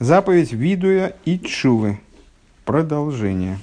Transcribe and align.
Заповедь 0.00 0.52
видуя 0.52 1.14
и 1.26 1.38
чувы. 1.38 2.00
Продолжение. 2.64 3.58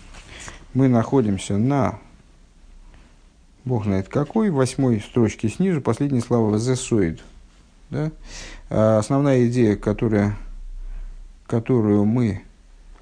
Мы 0.75 0.87
находимся 0.87 1.57
на, 1.57 1.98
бог 3.65 3.85
знает 3.85 4.07
какой, 4.07 4.52
восьмой 4.52 5.02
строчке 5.02 5.50
снизу, 5.50 5.81
последние 5.81 6.21
слова 6.21 6.60
«зесоид». 6.60 7.23
Да? 7.89 8.12
А 8.70 9.00
основная 9.00 9.47
идея, 9.47 9.76
которая, 9.78 10.38
которую 11.47 12.05
мы 12.05 12.44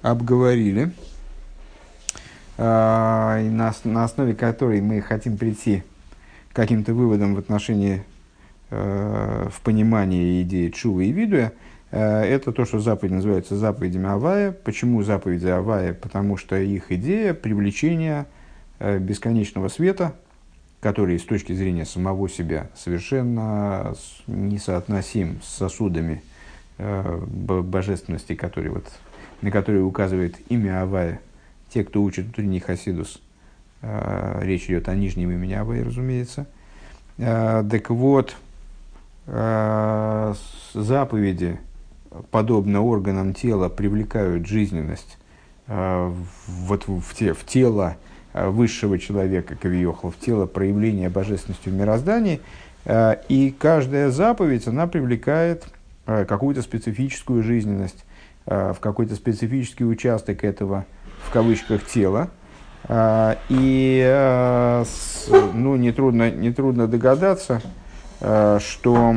обговорили, 0.00 0.92
а, 2.56 3.38
на, 3.38 4.04
основе 4.04 4.34
которой 4.34 4.80
мы 4.80 5.02
хотим 5.02 5.36
прийти 5.36 5.82
к 6.52 6.56
каким-то 6.56 6.94
выводам 6.94 7.34
в 7.34 7.38
отношении, 7.38 8.02
э, 8.70 9.48
в 9.52 9.60
понимании 9.60 10.40
идеи 10.40 10.70
Чува 10.70 11.02
и 11.02 11.12
Видуя– 11.12 11.52
это 11.90 12.52
то, 12.52 12.64
что 12.64 12.80
заповеди 12.80 13.14
называются 13.14 13.56
заповедями 13.56 14.08
Авая. 14.08 14.52
Почему 14.52 15.02
заповеди 15.02 15.46
Авая? 15.46 15.94
Потому 15.94 16.36
что 16.36 16.56
их 16.56 16.90
идея 16.90 17.32
привлечения 17.32 18.26
э, 18.80 18.98
бесконечного 18.98 19.68
света, 19.68 20.14
который 20.80 21.18
с 21.18 21.22
точки 21.22 21.52
зрения 21.52 21.84
самого 21.84 22.28
себя 22.28 22.68
совершенно 22.74 23.94
несоотносим 24.26 25.40
с 25.42 25.48
сосудами 25.56 26.22
э, 26.78 27.18
божественности, 27.26 28.34
которые 28.34 28.72
вот, 28.72 28.86
на 29.40 29.50
которые 29.50 29.84
указывает 29.84 30.36
имя 30.50 30.82
Авая. 30.82 31.20
Те, 31.68 31.84
кто 31.84 32.02
учит 32.02 32.28
утренний 32.28 32.60
Хасидус, 32.60 33.20
речь 33.82 34.66
идет 34.66 34.88
о 34.88 34.94
нижнем 34.94 35.30
имени 35.30 35.52
Авая, 35.54 35.84
разумеется. 35.84 36.46
Так 37.16 37.90
вот, 37.90 38.36
заповеди 40.74 41.58
подобно 42.30 42.82
органам 42.82 43.34
тела, 43.34 43.68
привлекают 43.68 44.46
жизненность 44.46 45.18
э, 45.66 46.12
вот 46.46 46.84
в, 46.86 47.14
те, 47.14 47.32
в 47.34 47.44
тело 47.44 47.96
э, 48.32 48.48
высшего 48.48 48.98
человека, 48.98 49.56
Кавиохла, 49.56 50.10
в 50.10 50.18
тело 50.18 50.46
проявления 50.46 51.08
божественности 51.08 51.68
в 51.68 51.74
мироздании. 51.74 52.40
Э, 52.84 53.16
и 53.28 53.54
каждая 53.56 54.10
заповедь, 54.10 54.66
она 54.66 54.86
привлекает 54.86 55.64
какую-то 56.04 56.62
специфическую 56.62 57.42
жизненность, 57.42 58.04
в 58.44 58.76
какой-то 58.78 59.16
специфический 59.16 59.84
участок 59.84 60.44
этого, 60.44 60.86
в 61.24 61.32
кавычках, 61.32 61.84
тела. 61.84 62.30
И 63.48 64.84
ну, 65.52 65.74
нетрудно, 65.74 66.30
нетрудно 66.30 66.86
догадаться, 66.86 67.60
что 68.20 69.16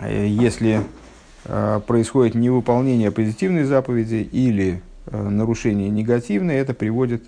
если 0.00 0.80
Э, 0.80 0.99
происходит 1.44 2.34
невыполнение 2.34 3.10
позитивной 3.10 3.64
заповеди 3.64 4.28
или 4.30 4.82
э, 5.06 5.28
нарушение 5.28 5.88
негативной, 5.88 6.56
это 6.56 6.74
приводит 6.74 7.22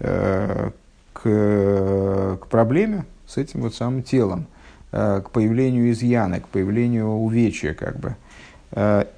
э, 0.00 0.70
к, 1.12 2.38
к 2.40 2.46
проблеме 2.48 3.04
с 3.26 3.36
этим 3.36 3.62
вот 3.62 3.74
самым 3.74 4.02
телом, 4.02 4.46
к 4.92 5.24
появлению 5.32 5.90
изъяна, 5.90 6.40
к 6.40 6.48
появлению 6.48 7.08
увечья, 7.08 7.74
как 7.74 7.98
бы. 7.98 8.16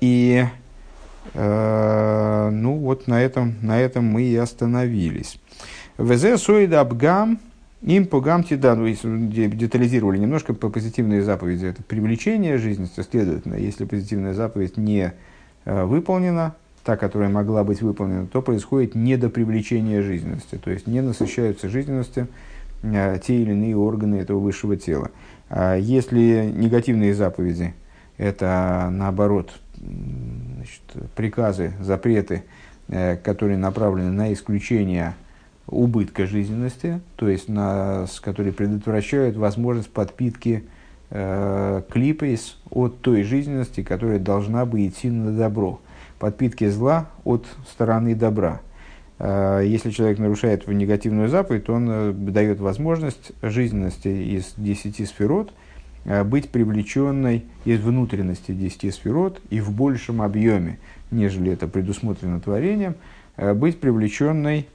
И 0.01 0.47
ну 1.35 2.79
вот 2.79 3.07
на 3.07 3.21
этом, 3.21 3.57
на 3.61 3.79
этом 3.79 4.07
мы 4.07 4.23
и 4.23 4.35
остановились. 4.37 5.39
ВЗ 5.99 6.41
соид 6.41 6.73
абгам 6.73 7.39
им 7.83 8.07
по 8.07 8.21
гамти, 8.21 8.55
да, 8.55 8.75
ну, 8.75 8.89
детализировали 8.89 10.19
немножко 10.19 10.55
по 10.55 10.69
позитивные 10.69 11.23
заповеди. 11.23 11.67
Это 11.67 11.83
привлечение 11.83 12.59
жизненности, 12.59 13.05
следовательно, 13.09 13.55
если 13.55 13.85
позитивная 13.85 14.35
заповедь 14.35 14.77
не 14.77 15.13
э, 15.65 15.85
выполнена, 15.85 16.57
та, 16.85 16.97
которая 16.97 17.29
могла 17.29 17.65
быть 17.65 17.83
выполнена, 17.83 18.27
то 18.27 18.43
происходит 18.43 18.95
недопривлечение 18.95 20.03
жизненности, 20.03 20.57
то 20.57 20.71
есть 20.71 20.87
не 20.87 21.01
насыщаются 21.03 21.69
жизненностью 21.69 22.29
э, 22.83 23.19
те 23.25 23.37
или 23.37 23.53
иные 23.53 23.77
органы 23.77 24.17
этого 24.17 24.41
высшего 24.41 24.77
тела. 24.77 25.11
А 25.49 25.77
если 25.77 26.53
негативные 26.53 27.15
заповеди, 27.15 27.75
это 28.17 28.89
наоборот 28.91 29.53
значит, 29.77 30.83
приказы, 31.15 31.73
запреты, 31.81 32.43
э, 32.89 33.17
которые 33.17 33.57
направлены 33.57 34.11
на 34.11 34.33
исключение 34.33 35.15
убытка 35.69 36.27
жизненности, 36.27 37.01
то 37.17 37.29
есть 37.29 37.49
на, 37.49 38.07
которые 38.23 38.53
предотвращают 38.53 39.37
возможность 39.37 39.91
подпитки 39.91 40.65
э, 41.11 41.83
клипейс 41.91 42.57
от 42.71 43.01
той 43.01 43.23
жизненности, 43.23 43.83
которая 43.83 44.19
должна 44.19 44.65
бы 44.65 44.87
идти 44.87 45.11
на 45.11 45.33
добро, 45.33 45.81
подпитки 46.19 46.69
зла 46.69 47.11
от 47.25 47.47
стороны 47.71 48.15
добра. 48.15 48.63
Э, 49.19 49.63
если 49.65 49.91
человек 49.91 50.19
нарушает 50.19 50.67
негативную 50.67 51.29
заповедь, 51.29 51.69
он 51.69 51.89
э, 51.91 52.13
дает 52.13 52.61
возможность 52.61 53.33
жизненности 53.43 54.09
из 54.09 54.55
десяти 54.57 55.05
сферот 55.05 55.53
э, 56.07 56.25
быть 56.25 56.49
привлеченной 56.49 57.45
из 57.67 57.81
внутренности 57.81 58.53
десяти 58.53 58.91
сферот 58.91 59.43
и 59.51 59.61
в 59.61 59.71
большем 59.73 60.23
объеме, 60.23 60.79
нежели 61.11 61.53
это 61.53 61.69
предусмотрено 61.69 62.41
творением, 62.41 62.95
э, 63.37 63.53
быть 63.53 63.81
привлеченной 63.81 64.67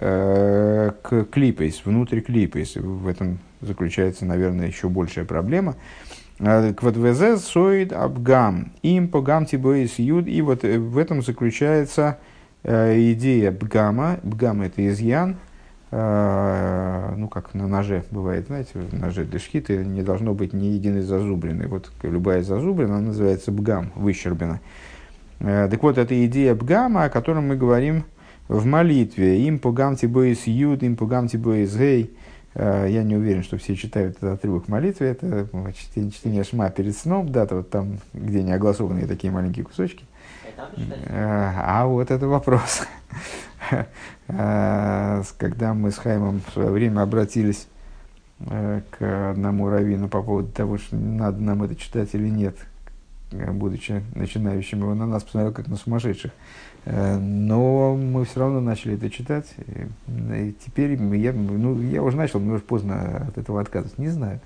к 0.00 1.26
клипейс, 1.30 1.82
внутрь 1.84 2.20
клипейс. 2.20 2.76
В 2.76 3.06
этом 3.06 3.38
заключается, 3.60 4.24
наверное, 4.24 4.66
еще 4.68 4.88
большая 4.88 5.26
проблема. 5.26 5.76
Э, 6.38 6.72
Квадвезе 6.72 7.36
соид 7.36 7.92
абгам, 7.92 8.72
им 8.82 9.08
погам 9.08 9.44
тибоис 9.44 9.98
юд. 9.98 10.26
И 10.26 10.40
вот 10.40 10.64
э, 10.64 10.78
в 10.78 10.96
этом 10.96 11.22
заключается 11.22 12.18
идея 12.64 13.52
бгама. 13.52 14.20
Бгам– 14.22 14.62
это 14.62 14.86
изъян, 14.88 15.36
ну, 15.90 17.28
как 17.28 17.54
на 17.54 17.66
ноже 17.68 18.04
бывает, 18.10 18.46
знаете, 18.46 18.70
в 18.74 18.92
ноже 18.98 19.24
для 19.24 19.38
шхиты 19.38 19.84
не 19.84 20.02
должно 20.02 20.34
быть 20.34 20.52
ни 20.52 20.66
единой 20.66 21.00
зазубрины. 21.00 21.66
Вот 21.68 21.90
любая 22.02 22.42
зазубрина, 22.42 23.00
называется 23.00 23.50
бгам, 23.50 23.92
выщербина. 23.94 24.60
Так 25.38 25.82
вот, 25.82 25.96
это 25.96 26.26
идея 26.26 26.54
бгама, 26.54 27.04
о 27.04 27.08
котором 27.08 27.48
мы 27.48 27.56
говорим 27.56 28.04
в 28.50 28.66
молитве. 28.66 29.46
Им 29.46 29.60
пугамти 29.60 30.06
боис 30.06 30.46
юд, 30.46 30.82
им 30.82 30.96
пугамти 30.96 31.36
боис 31.36 31.74
гей. 31.76 32.16
Э, 32.54 32.86
я 32.88 33.04
не 33.04 33.16
уверен, 33.16 33.44
что 33.44 33.56
все 33.58 33.76
читают 33.76 34.16
этот 34.16 34.38
отрывок 34.38 34.66
молитвы. 34.66 35.06
Это 35.06 35.46
чтение, 35.72 36.10
чтение 36.10 36.44
шма 36.44 36.68
перед 36.70 36.96
сном, 36.96 37.30
да, 37.30 37.46
то 37.46 37.56
вот 37.56 37.70
там, 37.70 37.98
где 38.12 38.42
не 38.42 38.52
огласованные 38.52 39.06
такие 39.06 39.32
маленькие 39.32 39.64
кусочки. 39.64 40.04
Э, 41.06 41.52
а 41.56 41.86
вот 41.86 42.10
это 42.10 42.26
вопрос. 42.26 42.82
Э, 44.32 45.22
когда 45.38 45.74
мы 45.74 45.90
с 45.90 45.96
Хаймом 45.96 46.40
в 46.46 46.52
свое 46.52 46.70
время 46.70 47.02
обратились 47.02 47.66
к 48.38 49.30
одному 49.30 49.68
раввину 49.68 50.08
по 50.08 50.22
поводу 50.22 50.48
того, 50.48 50.78
что 50.78 50.96
надо 50.96 51.40
нам 51.40 51.62
это 51.64 51.74
читать 51.76 52.10
или 52.14 52.28
нет, 52.28 52.56
будучи 53.30 54.02
начинающим, 54.14 54.80
его 54.80 54.94
на 54.94 55.06
нас 55.06 55.22
посмотрел 55.22 55.52
как 55.52 55.68
на 55.68 55.76
сумасшедших. 55.76 56.32
Э, 56.84 57.16
но 57.18 57.94
мы 57.96 58.24
все 58.24 58.40
равно 58.40 58.60
начали 58.60 58.94
это 58.94 59.10
читать. 59.10 59.46
И 60.08 60.54
теперь 60.64 60.92
я, 61.16 61.32
ну, 61.32 61.80
я 61.82 62.02
уже 62.02 62.16
начал, 62.16 62.40
мне 62.40 62.52
уже 62.52 62.62
поздно 62.62 63.28
от 63.28 63.38
этого 63.38 63.60
отказываться. 63.60 64.00
Не 64.00 64.08
знаю. 64.08 64.40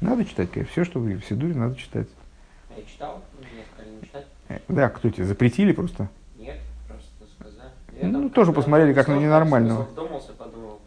Надо 0.00 0.24
читать, 0.24 0.50
конечно. 0.50 0.72
Все, 0.72 0.84
что 0.84 1.00
вы 1.00 1.16
в 1.16 1.24
Сидуре, 1.24 1.54
надо 1.54 1.74
читать. 1.76 2.08
Я 2.76 2.82
читал, 2.84 3.22
мне 3.38 3.62
сказали 3.72 3.94
не 3.96 4.06
читать. 4.06 4.26
Э, 4.48 4.58
да, 4.68 4.88
кто 4.88 5.10
тебе 5.10 5.24
запретили 5.24 5.72
просто? 5.72 6.08
Нет, 6.38 6.58
просто 6.86 7.08
сказали. 7.38 7.70
Я 8.00 8.08
ну, 8.08 8.20
там, 8.20 8.30
тоже 8.30 8.52
посмотрели, 8.52 8.92
как 8.92 9.08
на 9.08 9.18
ненормального. 9.18 9.82
Вдумался, 9.82 10.32
подумал, 10.32 10.80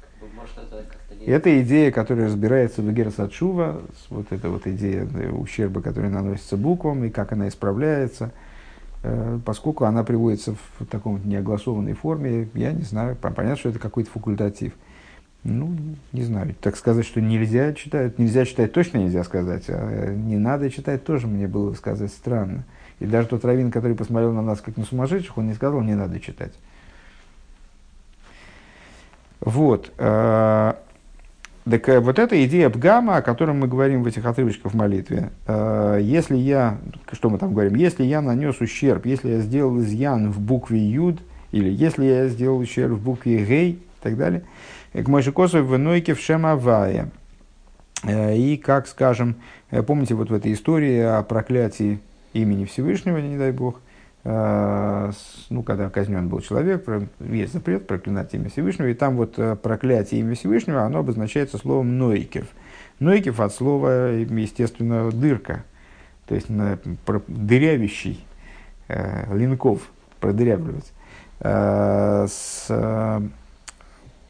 как 0.00 0.28
бы, 0.28 0.34
может, 0.34 0.56
это. 0.58 0.84
Это 1.30 1.60
идея, 1.62 1.90
которая 1.90 2.26
разбирается 2.26 2.82
в 2.82 2.92
Герасадшува, 2.92 3.82
вот 4.08 4.26
эта 4.30 4.48
вот 4.48 4.66
идея 4.66 5.06
ущерба, 5.32 5.82
который 5.82 6.10
наносится 6.10 6.56
буквам, 6.56 7.04
и 7.04 7.10
как 7.10 7.32
она 7.32 7.48
исправляется– 7.48 8.32
Э, 9.02 9.38
поскольку 9.44 9.84
она 9.84 10.04
приводится 10.04 10.54
в 10.78 10.86
таком 10.86 11.26
неогласованной 11.26 11.94
форме, 11.94 12.48
я 12.54 12.72
не 12.72 12.82
знаю, 12.82 13.16
понятно, 13.16 13.56
что 13.56 13.70
это 13.70 13.78
какой-то 13.78 14.10
факультатив. 14.10 14.74
Ну, 15.42 15.74
не 16.12 16.22
знаю, 16.22 16.54
так 16.60 16.76
сказать, 16.76 17.06
что 17.06 17.22
нельзя 17.22 17.72
читать, 17.72 18.18
нельзя 18.18 18.44
читать 18.44 18.74
точно 18.74 18.98
нельзя 18.98 19.24
сказать, 19.24 19.64
а 19.68 20.12
не 20.12 20.36
надо 20.36 20.70
читать 20.70 21.02
тоже 21.02 21.26
мне 21.26 21.48
было 21.48 21.72
сказать 21.72 22.10
странно. 22.10 22.64
И 22.98 23.06
даже 23.06 23.28
тот 23.28 23.42
раввин, 23.46 23.70
который 23.70 23.96
посмотрел 23.96 24.32
на 24.32 24.42
нас 24.42 24.60
как 24.60 24.76
на 24.76 24.84
сумасшедших, 24.84 25.38
он 25.38 25.46
не 25.46 25.54
сказал, 25.54 25.80
не 25.80 25.94
надо 25.94 26.20
читать. 26.20 26.52
Вот. 29.40 29.90
Так 31.70 31.88
э, 31.88 32.00
вот 32.00 32.18
эта 32.18 32.44
идея 32.44 32.68
Бгама, 32.68 33.18
о 33.18 33.22
котором 33.22 33.60
мы 33.60 33.68
говорим 33.68 34.02
в 34.02 34.06
этих 34.06 34.24
отрывочках 34.24 34.72
в 34.72 34.76
молитве, 34.76 35.30
э, 35.46 36.00
если 36.02 36.36
я, 36.36 36.78
что 37.12 37.30
мы 37.30 37.38
там 37.38 37.52
говорим, 37.52 37.76
если 37.76 38.02
я 38.02 38.20
нанес 38.20 38.60
ущерб, 38.60 39.06
если 39.06 39.30
я 39.30 39.38
сделал 39.40 39.78
изъян 39.80 40.32
в 40.32 40.40
букве 40.40 40.80
Юд, 40.80 41.20
или 41.52 41.70
если 41.70 42.04
я 42.04 42.28
сделал 42.28 42.58
ущерб 42.58 42.92
в 42.92 43.02
букве 43.02 43.44
Гей, 43.44 43.72
и 43.72 44.02
так 44.02 44.16
далее, 44.16 44.42
к 44.92 45.06
Мойшикосу 45.06 45.62
в 45.62 45.78
Нойке 45.78 46.14
в 46.14 46.20
Шемавае. 46.20 47.10
Э, 48.02 48.36
и 48.36 48.56
как, 48.56 48.88
скажем, 48.88 49.36
помните 49.86 50.14
вот 50.14 50.30
в 50.30 50.34
этой 50.34 50.52
истории 50.52 50.98
о 50.98 51.22
проклятии 51.22 52.00
имени 52.32 52.64
Всевышнего, 52.64 53.18
не 53.18 53.36
дай 53.36 53.52
Бог, 53.52 53.80
ну, 54.22 55.62
когда 55.64 55.88
казнен 55.88 56.28
был 56.28 56.40
человек, 56.40 56.86
есть 57.20 57.52
запрет 57.54 57.86
проклинать 57.86 58.34
имя 58.34 58.50
Всевышнего, 58.50 58.88
и 58.88 58.94
там 58.94 59.16
вот 59.16 59.36
проклятие 59.62 60.20
имя 60.20 60.34
Всевышнего, 60.34 60.82
оно 60.82 60.98
обозначается 60.98 61.56
словом 61.56 61.96
«нойкев». 61.96 62.46
Нойкев 62.98 63.40
от 63.40 63.54
слова, 63.54 64.10
естественно, 64.12 65.10
«дырка», 65.10 65.64
то 66.26 66.34
есть 66.34 66.48
дырявящий, 66.48 68.24
линков, 68.88 69.90
продырявливать. 70.20 70.92
С, 71.42 72.70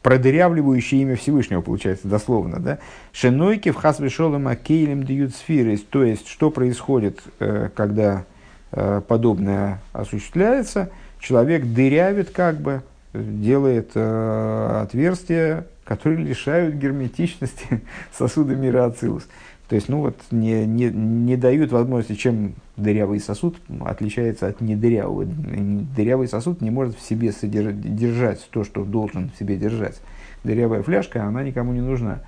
продырявливающее 0.01 1.01
имя 1.01 1.15
Всевышнего, 1.15 1.61
получается, 1.61 2.07
дословно, 2.07 2.59
да? 2.59 2.79
Шенойки 3.11 3.71
в 3.71 3.75
хасвешолом 3.75 4.47
акейлем 4.47 5.03
дают 5.03 5.35
сферы, 5.35 5.77
то 5.77 6.03
есть, 6.03 6.27
что 6.27 6.49
происходит, 6.49 7.21
э, 7.39 7.69
когда 7.75 8.19
э, 8.19 8.23
подобное 8.71 9.81
осуществляется, 9.93 10.89
человек 11.19 11.65
дырявит 11.65 12.31
как 12.31 12.57
бы, 12.57 12.81
делает 13.13 13.91
э, 13.95 14.81
отверстия, 14.83 15.65
которые 15.83 16.23
лишают 16.25 16.75
герметичности 16.75 17.81
сосуда 18.11 18.55
мира 18.55 18.85
Ацилус. 18.85 19.27
То 19.67 19.75
есть, 19.75 19.87
ну 19.87 20.01
вот, 20.01 20.17
не, 20.31 20.65
не, 20.65 20.89
не 20.89 21.37
дают 21.37 21.71
возможности, 21.71 22.19
чем 22.19 22.55
дырявый 22.75 23.21
сосуд 23.21 23.55
отличается 23.85 24.47
от 24.47 24.59
недырявого. 24.59 25.23
Дырявый 25.25 26.27
сосуд 26.27 26.59
не 26.59 26.69
может 26.69 26.97
в 26.97 27.01
себе 27.01 27.31
содержать, 27.31 27.95
держать 27.95 28.49
то, 28.51 28.65
что 28.65 28.83
должен 28.83 29.31
в 29.33 29.39
себе 29.39 29.55
держать. 29.55 30.01
Дырявая 30.43 30.83
фляжка, 30.83 31.23
она 31.23 31.41
никому 31.43 31.71
не 31.71 31.79
нужна. 31.79 32.19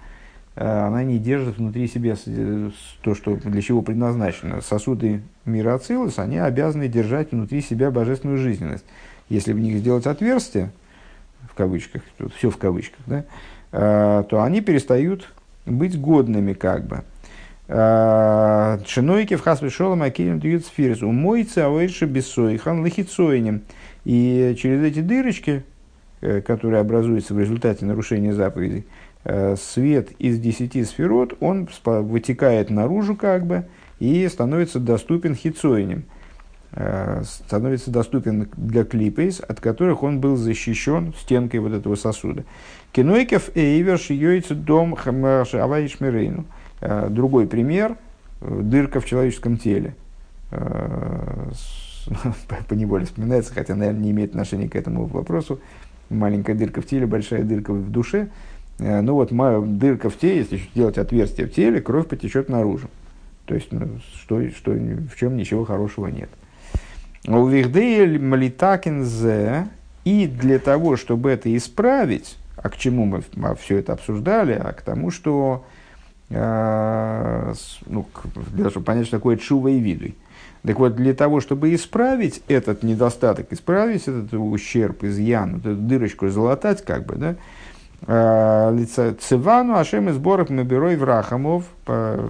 А, 0.55 0.87
она 0.87 1.03
не 1.03 1.17
держит 1.17 1.57
внутри 1.57 1.87
себя 1.87 2.15
то, 3.01 3.15
что, 3.15 3.35
для 3.35 3.61
чего 3.61 3.81
предназначено. 3.81 4.61
Сосуды 4.61 5.21
мира 5.45 5.75
Ацилус, 5.75 6.19
они 6.19 6.37
обязаны 6.37 6.87
держать 6.87 7.31
внутри 7.31 7.61
себя 7.61 7.91
божественную 7.91 8.37
жизненность. 8.37 8.85
Если 9.29 9.53
в 9.53 9.59
них 9.59 9.77
сделать 9.77 10.05
отверстие, 10.05 10.71
в 11.49 11.55
кавычках, 11.55 12.01
тут 12.17 12.33
все 12.33 12.49
в 12.49 12.57
кавычках, 12.57 12.99
да, 13.05 13.25
а, 13.71 14.23
то 14.23 14.43
они 14.43 14.61
перестают 14.61 15.29
быть 15.65 15.99
годными 15.99 16.53
как 16.53 16.85
бы. 16.85 17.03
Э, 17.67 18.77
Шинойки 18.85 19.35
в 19.35 19.41
хасве 19.41 19.69
шолом 19.69 20.03
акилем 20.03 20.39
дают 20.39 20.65
сфирис. 20.65 21.01
Умойца 21.01 21.65
ауэйши 21.65 22.05
бессойхан 22.05 22.81
лохицойнем. 22.81 23.61
И 24.05 24.55
через 24.59 24.83
эти 24.83 24.99
дырочки, 24.99 25.63
э, 26.21 26.41
которые 26.41 26.81
образуются 26.81 27.33
в 27.33 27.39
результате 27.39 27.85
нарушения 27.85 28.33
заповедей, 28.33 28.79
э, 28.79 28.83
свет 29.55 30.11
из 30.19 30.39
десяти 30.39 30.83
сферот, 30.83 31.35
он 31.39 31.69
вытекает 31.85 32.69
наружу 32.69 33.15
как 33.15 33.45
бы 33.45 33.65
и 33.99 34.27
становится 34.27 34.79
доступен 34.79 35.35
хицойнем 35.35 36.05
становится 37.23 37.91
доступен 37.91 38.49
для 38.57 38.83
клипейс, 38.83 39.39
от 39.39 39.59
которых 39.59 40.01
он 40.01 40.19
был 40.19 40.37
защищен 40.37 41.13
стенкой 41.19 41.59
вот 41.59 41.71
этого 41.71 41.93
сосуда. 41.93 42.45
Кинойкев 42.93 43.55
эйверш 43.55 44.09
йойцу 44.09 44.55
дом 44.55 44.95
аваишмирейну. 45.05 46.45
Э, 46.81 47.07
другой 47.09 47.47
пример 47.47 47.97
э,– 48.41 48.59
дырка 48.63 48.99
в 48.99 49.05
человеческом 49.05 49.57
теле. 49.57 49.95
Э, 50.51 51.49
по 52.67 52.73
неволе 52.73 53.05
вспоминается, 53.05 53.53
хотя, 53.53 53.75
наверное, 53.75 54.01
не 54.01 54.11
имеет 54.11 54.31
отношения 54.31 54.67
к 54.67 54.75
этому 54.75 55.05
вопросу. 55.05 55.59
Маленькая 56.09 56.55
дырка 56.55 56.81
в 56.81 56.85
теле, 56.85 57.07
большая 57.07 57.43
дырка 57.43 57.71
в 57.71 57.89
душе. 57.89 58.29
Ну 58.83 59.13
вот, 59.13 59.29
дырка 59.77 60.09
в 60.09 60.17
теле, 60.17 60.39
если 60.39 60.61
делать 60.75 60.97
отверстие 60.97 61.47
в 61.47 61.53
теле, 61.53 61.79
кровь 61.81 62.07
потечет 62.07 62.49
наружу. 62.49 62.89
То 63.45 63.55
есть, 63.55 63.71
ну, 63.71 63.99
что, 64.21 64.45
что, 64.49 64.71
в 64.71 65.15
чем 65.17 65.37
ничего 65.37 65.63
хорошего 65.63 66.07
нет. 66.07 66.29
У 67.25 67.45
Вихдея 67.47 68.19
Малитакинзе, 68.19 69.67
и 70.03 70.27
для 70.27 70.59
того, 70.59 70.97
чтобы 70.97 71.29
это 71.31 71.55
исправить, 71.55 72.37
а 72.57 72.69
к 72.69 72.77
чему 72.77 73.05
мы 73.05 73.23
все 73.55 73.77
это 73.77 73.93
обсуждали, 73.93 74.53
а 74.53 74.73
к 74.73 74.81
тому, 74.81 75.11
что 75.11 75.65
Э, 76.29 77.53
ну, 77.85 78.07
для 78.51 78.57
того, 78.57 78.69
чтобы 78.71 78.85
понять, 78.85 79.07
что 79.07 79.17
такое 79.17 79.37
чува 79.37 79.69
и 79.69 79.79
видуй. 79.79 80.15
Так 80.63 80.79
вот, 80.79 80.95
для 80.95 81.13
того, 81.13 81.41
чтобы 81.41 81.75
исправить 81.75 82.41
этот 82.47 82.83
недостаток, 82.83 83.51
исправить 83.51 84.03
этот 84.07 84.33
ущерб, 84.33 85.03
изъян, 85.03 85.55
вот 85.55 85.65
эту 85.65 85.75
дырочку 85.75 86.29
залатать, 86.29 86.83
как 86.83 87.05
бы, 87.05 87.15
да, 87.15 87.35
э, 88.07 89.13
Цивану 89.19 89.75
Ашем 89.75 90.09
из 90.09 90.17
Боров 90.17 90.49
Маберой 90.49 90.95
Врахамов, 90.95 91.65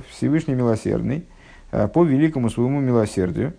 Всевышний 0.10 0.56
Милосердный, 0.56 1.26
э, 1.72 1.88
по 1.88 2.04
великому 2.04 2.50
своему 2.50 2.80
милосердию, 2.80 3.54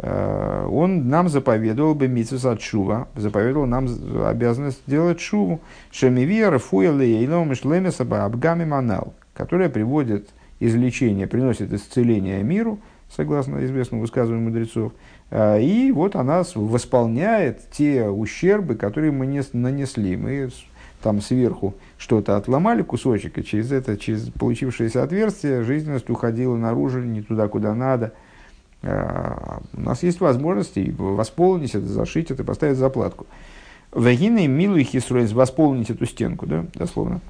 он 0.00 1.08
нам 1.08 1.28
заповедовал 1.28 1.96
бы 1.96 2.06
митсус 2.06 2.44
от 2.44 2.62
шува, 2.62 3.08
заповедовал 3.16 3.66
нам 3.66 3.88
обязанность 4.24 4.80
делать 4.86 5.18
шуву. 5.18 5.60
Шемивия, 5.90 6.56
Фуя, 6.58 6.92
Лейлом, 6.92 7.52
Шлемеса, 7.56 8.06
Абгами, 8.08 8.64
Манал 8.64 9.14
которая 9.38 9.68
приводит 9.68 10.30
излечение, 10.58 11.28
приносит 11.28 11.72
исцеление 11.72 12.42
миру, 12.42 12.80
согласно 13.08 13.64
известному 13.64 14.02
высказыванию 14.02 14.48
мудрецов, 14.48 14.92
и 15.32 15.92
вот 15.94 16.16
она 16.16 16.42
восполняет 16.56 17.70
те 17.70 18.08
ущербы, 18.08 18.74
которые 18.74 19.12
мы 19.12 19.26
не 19.26 19.42
нанесли. 19.52 20.16
Мы 20.16 20.50
там 21.02 21.20
сверху 21.20 21.74
что-то 21.96 22.36
отломали 22.36 22.82
кусочек, 22.82 23.38
и 23.38 23.44
через 23.44 23.72
это, 23.72 23.96
через 23.96 24.30
получившееся 24.30 25.02
отверстие, 25.02 25.62
жизненность 25.62 26.10
уходила 26.10 26.56
наружу, 26.56 27.00
не 27.00 27.22
туда, 27.22 27.48
куда 27.48 27.74
надо. 27.74 28.12
А, 28.82 29.60
у 29.72 29.80
нас 29.80 30.02
есть 30.02 30.20
возможности 30.20 30.94
восполнить 30.96 31.74
это, 31.74 31.86
зашить 31.86 32.30
это, 32.30 32.44
поставить 32.44 32.76
заплатку. 32.76 33.26
Вагины 33.92 34.46
милый 34.46 34.84
хисроин, 34.84 35.26
восполнить 35.28 35.90
эту 35.90 36.06
стенку, 36.06 36.46
да, 36.46 36.66
дословно. 36.74 37.20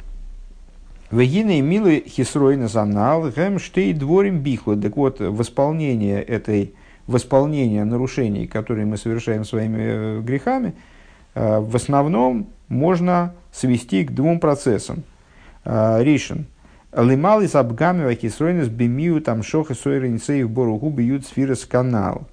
Вегины 1.11 1.63
милы 1.63 2.05
хисройна 2.07 2.69
занал, 2.69 3.31
гэм 3.31 3.59
штей 3.59 3.95
дворим 3.95 4.41
бихло. 4.41 4.77
Так 4.77 4.97
вот, 4.97 5.21
восполнение 5.21 6.23
этой, 6.23 6.75
восполнение 7.07 7.85
нарушений, 7.85 8.47
которые 8.47 8.85
мы 8.85 8.99
совершаем 8.99 9.47
своими 9.47 9.79
э, 9.81 10.21
грехами, 10.21 10.75
в 11.39 11.77
основном 11.77 12.49
можно 12.69 13.35
свести 13.53 14.05
к 14.05 14.13
двум 14.13 14.41
процессам. 14.41 15.03
Э, 15.65 16.03
Ришен. 16.03 16.47
Лимал 16.93 17.43
из 17.43 17.55
абгами 17.55 18.05
вахисройна 18.05 18.65
с 18.65 18.69
бемию 18.69 19.21
там 19.21 19.43
шох 19.43 19.71
и 19.71 19.75
сойренцеев 19.75 20.51
боругу 20.51 20.91
бьют 20.91 21.27
сфирос 21.27 21.67
канал. 21.67 22.27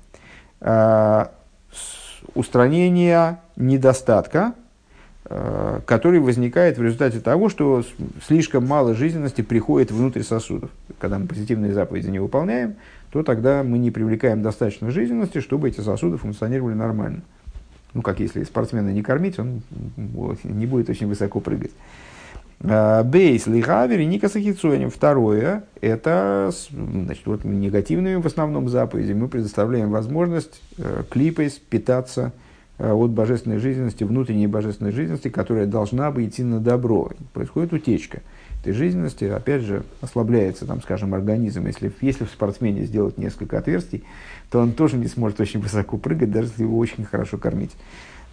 Устранение 2.33 3.39
недостатка, 3.57 4.53
Э, 5.27 5.79
который 5.87 6.19
возникает 6.19 6.77
в 6.77 6.83
результате 6.83 7.19
того, 7.19 7.49
что 7.49 7.83
слишком 8.27 8.67
мало 8.67 8.93
жизненности 8.93 9.41
приходит 9.41 9.89
внутрь 9.89 10.21
сосудов. 10.21 10.69
Когда 10.99 11.17
мы 11.17 11.25
позитивные 11.25 11.73
заповеди 11.73 12.09
не 12.09 12.19
выполняем, 12.19 12.75
то 13.09 13.23
тогда 13.23 13.63
мы 13.63 13.79
не 13.79 13.89
привлекаем 13.89 14.43
достаточно 14.43 14.91
жизненности, 14.91 15.39
чтобы 15.39 15.69
эти 15.69 15.81
сосуды 15.81 16.17
функционировали 16.17 16.75
нормально. 16.75 17.23
Ну, 17.95 18.01
как 18.01 18.19
если 18.19 18.43
спортсмена 18.43 18.89
не 18.89 19.01
кормить, 19.01 19.39
он 19.39 19.61
не 20.43 20.67
будет 20.67 20.89
очень 20.89 21.07
высоко 21.07 21.39
прыгать. 21.39 21.71
Э, 22.59 23.03
бейс 23.03 23.47
лихавер 23.47 23.99
и 24.01 24.05
Ника 24.05 24.27
Второе, 24.27 25.63
это 25.81 26.51
значит, 26.69 27.25
вот 27.25 27.43
негативными 27.43 28.21
в 28.21 28.27
основном 28.27 28.69
заповеди 28.69 29.13
мы 29.13 29.29
предоставляем 29.29 29.89
возможность 29.89 30.61
э, 30.77 31.03
клипой 31.09 31.51
питаться 31.69 32.33
Э, 32.77 32.91
от 32.91 33.11
божественной 33.11 33.57
жизненности, 33.59 34.03
внутренней 34.03 34.47
божественной 34.47 34.91
жизненности, 34.91 35.29
которая 35.29 35.65
должна 35.65 36.11
бы 36.11 36.25
идти 36.25 36.43
на 36.43 36.59
добро. 36.59 37.11
Происходит 37.31 37.71
утечка 37.71 38.21
этой 38.59 38.73
жизненности, 38.73 39.23
опять 39.25 39.61
же, 39.61 39.83
ослабляется, 40.01 40.65
там, 40.65 40.81
скажем, 40.81 41.13
организм. 41.13 41.67
Если, 41.67 41.93
если 42.01 42.25
в 42.25 42.29
спортсмене 42.29 42.83
сделать 42.83 43.17
несколько 43.17 43.59
отверстий, 43.59 44.03
то 44.51 44.59
он 44.59 44.73
тоже 44.73 44.97
не 44.97 45.07
сможет 45.07 45.39
очень 45.39 45.59
высоко 45.59 45.97
прыгать, 45.97 46.31
даже 46.31 46.49
если 46.49 46.63
его 46.63 46.77
очень 46.77 47.05
хорошо 47.05 47.37
кормить. 47.37 47.71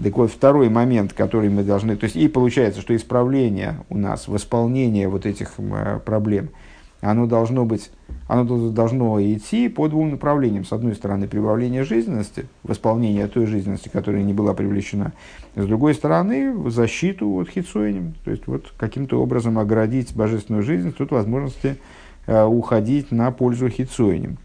Так 0.03 0.17
вот, 0.17 0.31
второй 0.31 0.69
момент, 0.69 1.13
который 1.13 1.49
мы 1.49 1.63
должны... 1.63 1.97
То 1.97 2.05
есть, 2.05 2.17
и 2.17 2.27
получается, 2.29 2.81
что 2.81 2.97
исправление 2.97 3.77
у 3.89 3.99
нас, 3.99 4.27
восполнение 4.27 5.09
вот 5.09 5.27
этих 5.27 5.53
э, 5.59 6.01
проблем– 6.05 6.51
оно 7.03 7.27
должно 7.27 7.65
быть, 7.65 7.91
оно 8.29 8.71
должно 8.71 9.21
идти 9.21 9.69
по 9.69 9.89
двум 9.89 10.13
направлениям. 10.13 10.65
С 10.65 10.73
одной 10.73 10.95
стороны, 10.95 11.27
прибавление 11.27 11.83
жизненности, 11.83 12.47
восполнение 12.63 13.27
той 13.27 13.47
жизненности, 13.47 13.89
которая 13.89 14.23
не 14.23 14.33
была 14.33 14.55
привлечена. 14.55 15.13
С 15.57 15.67
другой 15.67 15.95
стороны, 15.95 16.71
защиту 16.71 17.29
от 17.35 17.51
хитсуэнем. 17.51 18.15
То 18.25 18.31
есть, 18.31 18.47
вот 18.47 18.73
каким-то 18.79 19.21
образом 19.21 19.59
оградить 19.59 20.15
божественную 20.15 20.63
жизнь, 20.63 20.93
тут 20.93 21.11
возможности 21.11 21.77
э, 22.27 22.45
уходить 22.45 23.11
на 23.11 23.33
пользу 23.33 23.69
хитсуэнем. 23.69 24.39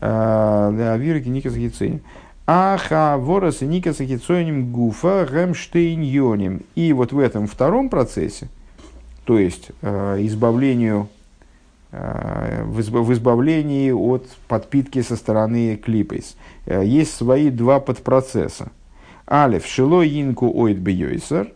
Э, 0.00 0.70
для 0.74 0.92
авирки 0.92 1.28
никас 1.28 1.54
хитсуэнем. 1.54 2.02
Аха 2.46 3.16
ворос 3.18 3.62
и 3.62 3.66
никас 3.66 3.96
хитсуэнем 3.96 4.70
гуфа 4.70 5.26
ремштейньонем. 5.30 6.62
И 6.74 6.92
вот 6.92 7.12
в 7.12 7.18
этом 7.18 7.46
втором 7.46 7.88
процессе, 7.88 8.48
то 9.24 9.38
есть 9.38 9.70
э, 9.82 10.16
избавлению 10.20 11.08
э, 11.92 12.62
в 12.64 12.78
изб- 12.80 13.02
в 13.02 13.12
избавлении 13.12 13.90
от 13.90 14.28
подпитки 14.48 15.00
со 15.02 15.16
стороны 15.16 15.76
клипейс. 15.76 16.36
Есть 16.66 17.14
свои 17.14 17.50
два 17.50 17.80
подпроцесса. 17.80 18.70
Алиф, 19.28 19.66
шило 19.66 20.06
инку 20.06 20.50
ойд 20.54 20.78
бейойсер. 20.78 21.52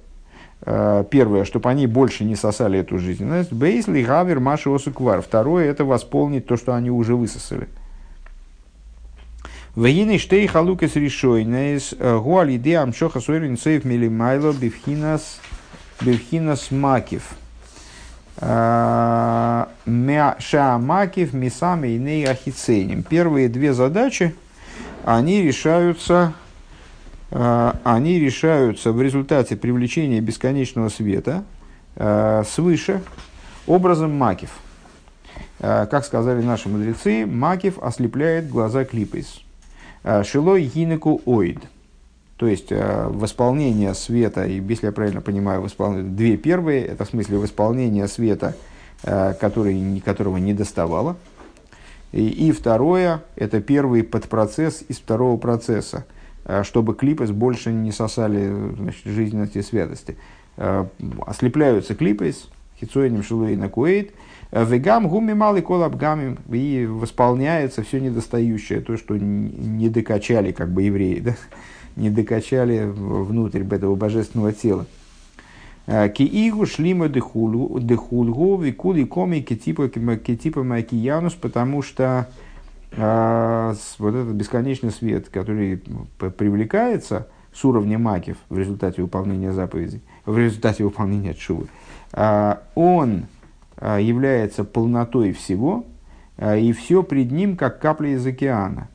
Первое, 0.62 1.44
чтобы 1.44 1.70
они 1.70 1.86
больше 1.86 2.24
не 2.24 2.36
сосали 2.36 2.80
эту 2.80 2.98
жизненность. 2.98 3.50
Бейсли 3.50 4.02
гавер 4.02 4.40
маши 4.40 4.68
осуквар. 4.68 5.22
Второе, 5.22 5.70
это 5.70 5.86
восполнить 5.86 6.46
то, 6.46 6.58
что 6.58 6.74
они 6.74 6.90
уже 6.90 7.16
высосали. 7.16 7.68
Вегины 9.80 10.18
штей 10.18 10.46
халукес 10.46 10.94
решойнес 10.96 11.94
гуалиде 11.98 12.76
амшоха 12.76 13.18
суэрин 13.18 13.56
сейф 13.56 13.86
милимайло 13.86 14.52
бифхинас 14.52 15.40
бифхинас 16.02 16.70
макив. 16.70 17.22
Ша 18.38 19.66
макив 19.86 21.32
мисами 21.32 21.96
иней 21.96 22.26
ахиценим. 22.26 23.02
Первые 23.02 23.48
две 23.48 23.72
задачи, 23.72 24.34
они 25.06 25.40
решаются, 25.40 26.34
э, 27.30 27.72
они 27.82 28.20
решаются 28.20 28.92
в 28.92 29.00
результате 29.00 29.56
привлечения 29.56 30.20
бесконечного 30.20 30.90
света 30.90 31.44
э, 31.96 32.42
свыше 32.46 33.00
образом 33.66 34.12
макив. 34.14 34.50
Э, 35.58 35.86
Как 35.90 36.04
сказали 36.04 36.42
наши 36.42 36.68
мудрецы, 36.68 37.24
макив 37.24 37.78
ослепляет 37.78 38.50
глаза 38.50 38.84
клипейс. 38.84 39.40
Э, 40.02 40.22
Шилой 40.24 40.64
гинеку 40.64 41.20
оид. 41.26 41.58
То 42.36 42.46
есть 42.46 42.72
э, 42.72 43.06
восполнение 43.08 43.94
света, 43.94 44.44
и 44.44 44.60
если 44.60 44.86
я 44.86 44.92
правильно 44.92 45.20
понимаю, 45.20 45.60
восполнение, 45.60 46.10
две 46.10 46.36
первые, 46.36 46.86
это 46.86 47.04
в 47.04 47.10
смысле 47.10 47.38
восполнение 47.38 48.08
света, 48.08 48.54
э, 49.02 49.34
который, 49.38 50.00
которого 50.04 50.38
не 50.38 50.54
доставало. 50.54 51.16
И, 52.12 52.26
и 52.28 52.50
второе, 52.52 53.22
это 53.36 53.60
первый 53.60 54.02
подпроцесс 54.02 54.82
из 54.88 54.98
второго 54.98 55.36
процесса, 55.36 56.06
чтобы 56.64 56.96
клипес 56.96 57.30
больше 57.30 57.72
не 57.72 57.92
сосали 57.92 58.52
значит, 58.76 59.04
жизненности 59.04 59.58
и 59.58 59.62
святости. 59.62 60.16
Ослепляются 61.24 61.94
клипес, 61.94 62.48
хитсоинем 62.80 63.22
шилуэй 63.22 63.54
на 63.54 63.68
куэйт, 63.68 64.10
вегам 64.52 65.08
гуми 65.08 65.32
малый 65.32 65.62
колабгамим, 65.62 66.38
и 66.50 66.86
восполняется 66.88 67.82
все 67.82 68.00
недостающее, 68.00 68.80
то, 68.80 68.96
что 68.96 69.16
не 69.16 69.88
докачали 69.88 70.52
как 70.52 70.72
бы 70.72 70.82
евреи, 70.82 71.20
да? 71.20 71.36
не 71.96 72.10
докачали 72.10 72.84
внутрь 72.84 73.62
этого 73.62 73.94
божественного 73.94 74.52
тела. 74.52 74.86
Киигу 75.86 76.66
шлима 76.66 77.08
дехульгу 77.08 78.58
викули 78.60 79.04
коми 79.04 79.40
китипа 79.40 79.88
китипа 79.88 80.62
макиянус, 80.62 81.34
потому 81.34 81.82
что 81.82 82.28
с- 82.92 83.94
вот 83.98 84.14
этот 84.14 84.34
бесконечный 84.34 84.90
свет, 84.90 85.28
который 85.28 85.82
привлекается 86.38 87.28
с 87.52 87.64
уровня 87.64 87.98
макив 87.98 88.36
в 88.48 88.58
результате 88.58 89.02
выполнения 89.02 89.52
заповедей, 89.52 90.00
в 90.26 90.38
результате 90.38 90.84
выполнения 90.84 91.34
чувы, 91.34 91.66
он 92.74 93.24
является 93.80 94.64
полнотой 94.64 95.32
всего, 95.32 95.84
а, 96.36 96.56
и 96.56 96.72
все 96.72 97.02
пред 97.02 97.30
ним, 97.30 97.56
как 97.56 97.80
капля 97.80 98.10
из 98.10 98.26
океана. 98.26 98.88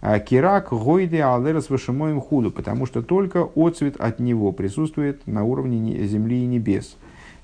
А 0.00 0.18
Кирак 0.18 0.70
гойде 0.70 1.22
алерас 1.22 1.68
вашемоем 1.68 2.20
худу, 2.20 2.50
потому 2.50 2.86
что 2.86 3.02
только 3.02 3.46
отцвет 3.54 3.96
от 3.98 4.18
него 4.18 4.52
присутствует 4.52 5.26
на 5.26 5.44
уровне 5.44 5.78
не- 5.78 6.06
земли 6.06 6.42
и 6.42 6.46
небес. 6.46 6.96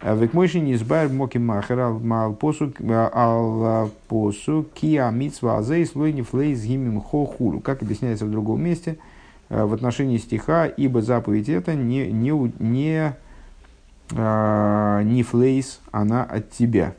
Векмойши 0.03 0.61
не 0.61 0.75
избавь 0.75 1.11
моки 1.11 1.39
махер 1.39 1.81
ал 1.81 3.91
посу 4.09 4.67
киа 4.75 5.11
митсва 5.11 5.59
азей 5.59 5.87
слой 5.87 6.13
не 6.13 6.23
флейс 6.23 6.63
гимим 6.63 7.01
хо 7.01 7.25
хулу. 7.25 7.61
Как 7.61 7.83
объясняется 7.83 8.27
в 8.27 8.31
другом 8.31 8.63
месте 8.63 8.99
в 9.49 9.73
отношении 9.73 10.19
стиха, 10.19 10.67
ибо 10.67 11.01
заповедь 11.01 11.49
это 11.49 11.75
не, 11.75 12.11
не, 12.11 12.53
не, 12.59 13.15
а, 14.13 15.03
не 15.03 15.23
флейс, 15.23 15.81
она 15.91 16.25
от 16.25 16.51
тебя. 16.51 16.95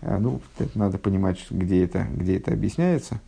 А, 0.00 0.18
Ну, 0.18 0.40
надо 0.74 0.98
понимать, 0.98 1.44
где 1.50 1.84
это, 1.84 2.06
где 2.14 2.36
это 2.36 2.52
объясняется. 2.52 3.20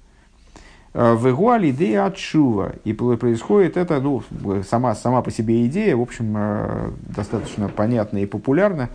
В 0.92 1.28
Игуале 1.28 1.70
идея 1.70 2.06
от 2.06 2.18
Шува. 2.18 2.74
И 2.84 2.92
происходит 2.92 3.76
это, 3.76 4.00
ну, 4.00 4.22
сама, 4.68 4.94
сама 4.94 5.22
по 5.22 5.32
себе 5.32 5.66
идея, 5.66 5.96
в 5.96 6.00
общем, 6.00 6.94
достаточно 7.08 7.68
понятна 7.68 8.18
и 8.18 8.26
популярна. 8.26 8.90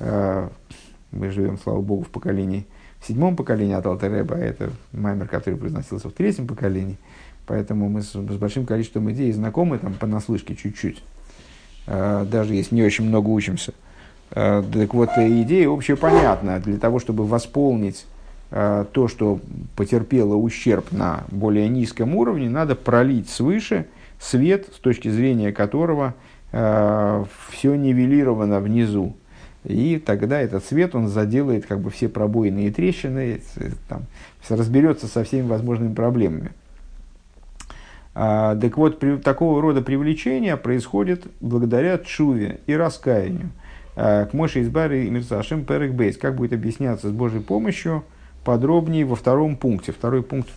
Мы 0.00 1.30
живем, 1.30 1.58
слава 1.58 1.80
богу, 1.80 2.02
в 2.02 2.08
поколении, 2.08 2.66
в 2.98 3.06
седьмом 3.06 3.36
поколении 3.36 3.74
от 3.76 3.86
Алтереба, 3.86 4.34
а 4.34 4.38
это 4.38 4.70
маймер, 4.90 5.28
который 5.28 5.54
произносился 5.56 6.08
в 6.08 6.12
третьем 6.12 6.48
поколении. 6.48 6.98
Поэтому 7.46 7.88
мы 7.88 8.02
с, 8.02 8.10
с 8.10 8.36
большим 8.36 8.66
количеством 8.66 9.08
идей 9.12 9.30
знакомы 9.30 9.78
там 9.78 9.94
понаслышке 9.94 10.56
чуть-чуть. 10.56 11.04
Э, 11.86 12.24
Даже 12.30 12.54
если 12.54 12.74
не 12.74 12.82
очень 12.82 13.04
много 13.04 13.28
учимся. 13.28 13.72
Э, 14.30 14.62
Так 14.72 14.94
вот, 14.94 15.10
э, 15.16 15.42
идея 15.42 15.68
общепонятна. 15.68 16.60
Для 16.60 16.78
того, 16.78 16.98
чтобы 16.98 17.26
восполнить 17.26 18.06
то, 18.50 19.08
что 19.08 19.40
потерпело 19.74 20.36
ущерб 20.36 20.92
на 20.92 21.24
более 21.28 21.68
низком 21.68 22.14
уровне, 22.14 22.48
надо 22.48 22.76
пролить 22.76 23.28
свыше 23.28 23.86
свет, 24.20 24.68
с 24.72 24.78
точки 24.78 25.08
зрения 25.08 25.50
которого 25.50 26.14
все 26.52 27.74
нивелировано 27.74 28.60
внизу. 28.60 29.14
И 29.64 29.98
тогда 29.98 30.40
этот 30.40 30.64
свет, 30.64 30.94
он 30.94 31.08
заделает 31.08 31.66
как 31.66 31.80
бы 31.80 31.90
все 31.90 32.08
пробоины 32.08 32.66
и 32.66 32.70
трещины, 32.70 33.40
там, 33.88 34.02
разберется 34.48 35.08
со 35.08 35.24
всеми 35.24 35.48
возможными 35.48 35.92
проблемами. 35.92 36.52
А, 38.14 38.54
так 38.56 38.76
вот, 38.76 39.00
при, 39.00 39.16
такого 39.16 39.60
рода 39.60 39.82
привлечение 39.82 40.56
происходит 40.56 41.26
благодаря 41.40 41.98
чуве 41.98 42.60
и 42.66 42.74
раскаянию. 42.74 43.50
А, 43.96 44.26
к 44.26 44.32
Моше 44.32 44.62
Избаре 44.62 45.06
и 45.06 45.10
Мирсашем 45.10 45.64
Перек 45.64 45.92
Бейс. 45.92 46.16
Как 46.16 46.36
будет 46.36 46.52
объясняться 46.52 47.08
с 47.08 47.12
Божьей 47.12 47.40
помощью 47.40 48.04
подробнее 48.44 49.04
во 49.04 49.16
втором 49.16 49.56
пункте. 49.56 49.92
Второй 49.92 50.22
пункт 50.22 50.48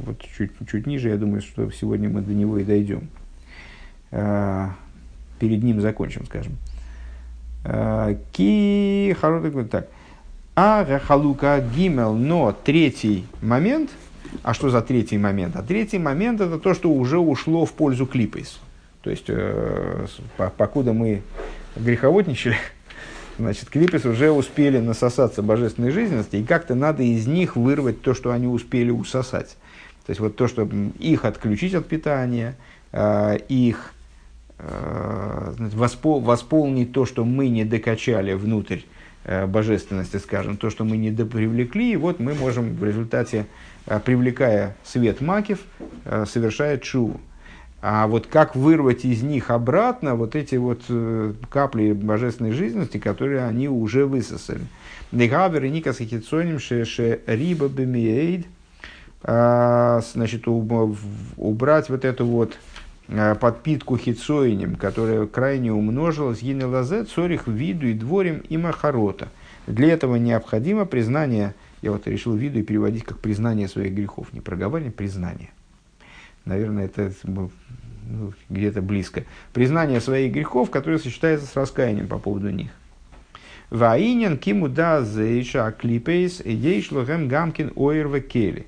вот 0.00 0.20
чуть, 0.36 0.52
чуть 0.68 0.86
ниже, 0.86 1.10
я 1.10 1.16
думаю, 1.16 1.42
что 1.42 1.70
сегодня 1.70 2.08
мы 2.08 2.20
до 2.20 2.32
него 2.32 2.58
и 2.58 2.64
дойдем. 2.64 3.08
А, 4.10 4.70
перед 5.38 5.62
ним 5.62 5.80
закончим, 5.80 6.26
скажем. 6.26 6.54
Ки 8.32 9.16
так. 9.70 9.88
А 10.56 11.00
Халука 11.00 11.60
Гимел, 11.74 12.14
но 12.14 12.52
третий 12.52 13.26
момент. 13.40 13.90
А 14.42 14.54
что 14.54 14.70
за 14.70 14.82
третий 14.82 15.18
момент? 15.18 15.56
А 15.56 15.62
третий 15.62 15.98
момент 15.98 16.40
это 16.40 16.58
то, 16.58 16.74
что 16.74 16.90
уже 16.90 17.18
ушло 17.18 17.64
в 17.66 17.72
пользу 17.72 18.06
клипейс. 18.06 18.58
То 19.02 19.10
есть, 19.10 19.26
э, 19.28 20.06
покуда 20.56 20.92
мы 20.94 21.22
греховодничали, 21.76 22.56
значит, 23.38 23.68
клипес 23.68 24.06
уже 24.06 24.30
успели 24.30 24.78
насосаться 24.78 25.42
божественной 25.42 25.90
жизненности, 25.90 26.36
и 26.36 26.44
как-то 26.44 26.74
надо 26.74 27.02
из 27.02 27.26
них 27.26 27.54
вырвать 27.54 28.00
то, 28.00 28.14
что 28.14 28.32
они 28.32 28.46
успели 28.46 28.90
усосать. 28.90 29.56
То 30.06 30.10
есть, 30.10 30.20
вот 30.20 30.36
то, 30.36 30.48
что 30.48 30.68
их 30.98 31.24
отключить 31.26 31.74
от 31.74 31.86
питания, 31.86 32.56
э, 32.92 33.38
их 33.48 33.92
э, 34.58 35.54
воспол- 35.58 36.22
восполнить 36.22 36.92
то, 36.92 37.04
что 37.04 37.24
мы 37.24 37.48
не 37.48 37.64
докачали 37.64 38.32
внутрь 38.32 38.80
э, 39.24 39.46
божественности, 39.46 40.16
скажем, 40.16 40.56
то, 40.56 40.70
что 40.70 40.84
мы 40.84 40.96
не 40.96 41.10
допривлекли, 41.10 41.92
и 41.92 41.96
вот 41.96 42.20
мы 42.20 42.34
можем 42.34 42.74
в 42.74 42.84
результате, 42.84 43.46
привлекая 43.86 44.76
свет 44.84 45.20
макив, 45.20 45.60
э, 46.04 46.24
совершать 46.26 46.84
шуву. 46.84 47.20
А 47.86 48.06
вот 48.06 48.26
как 48.26 48.56
вырвать 48.56 49.04
из 49.04 49.22
них 49.22 49.50
обратно 49.50 50.14
вот 50.14 50.34
эти 50.34 50.56
вот 50.56 50.80
э, 50.88 51.34
капли 51.50 51.92
божественной 51.92 52.52
жизненности, 52.52 52.96
которые 52.96 53.44
они 53.44 53.68
уже 53.68 54.06
высосали. 54.06 54.62
Дегавер 55.12 55.64
и 55.64 55.68
никас 55.68 55.98
хитсоним 55.98 56.58
ше 56.58 57.20
риба 57.26 57.68
бемиэйд. 57.68 58.46
А, 59.22 60.00
Значит, 60.14 60.44
убрать 60.46 61.90
вот 61.90 62.06
эту 62.06 62.24
вот 62.24 62.56
э, 63.08 63.34
подпитку 63.34 63.98
хитсоинем, 63.98 64.76
которая 64.76 65.26
крайне 65.26 65.70
умножилась, 65.70 66.40
гине 66.40 66.64
лазе, 66.64 67.04
цорих, 67.04 67.46
виду 67.46 67.86
и 67.86 67.92
дворим 67.92 68.42
и 68.48 68.56
махарота. 68.56 69.28
Для 69.66 69.92
этого 69.92 70.16
необходимо 70.16 70.86
признание, 70.86 71.54
я 71.84 71.92
вот 71.92 72.06
решил 72.06 72.34
виду 72.34 72.60
и 72.60 72.62
переводить 72.62 73.04
как 73.04 73.18
признание 73.18 73.68
своих 73.68 73.92
грехов, 73.92 74.32
не 74.32 74.40
проговаривание, 74.40 74.90
признание. 74.90 75.50
Наверное, 76.46 76.86
это 76.86 77.12
ну, 77.24 77.50
где-то 78.48 78.80
близко. 78.80 79.24
Признание 79.52 80.00
своих 80.00 80.32
грехов, 80.32 80.70
которое 80.70 80.98
сочетается 80.98 81.46
с 81.46 81.54
раскаянием 81.54 82.08
по 82.08 82.18
поводу 82.18 82.48
них. 82.48 82.70
Ваинен 83.68 84.38
киму 84.38 84.70
да 84.70 85.02
зейша 85.02 85.74
клипейс 85.78 86.40
идей 86.42 86.80
шлохем 86.80 87.28
гамкин 87.28 87.72
ойрва 87.76 88.20
кели. 88.20 88.66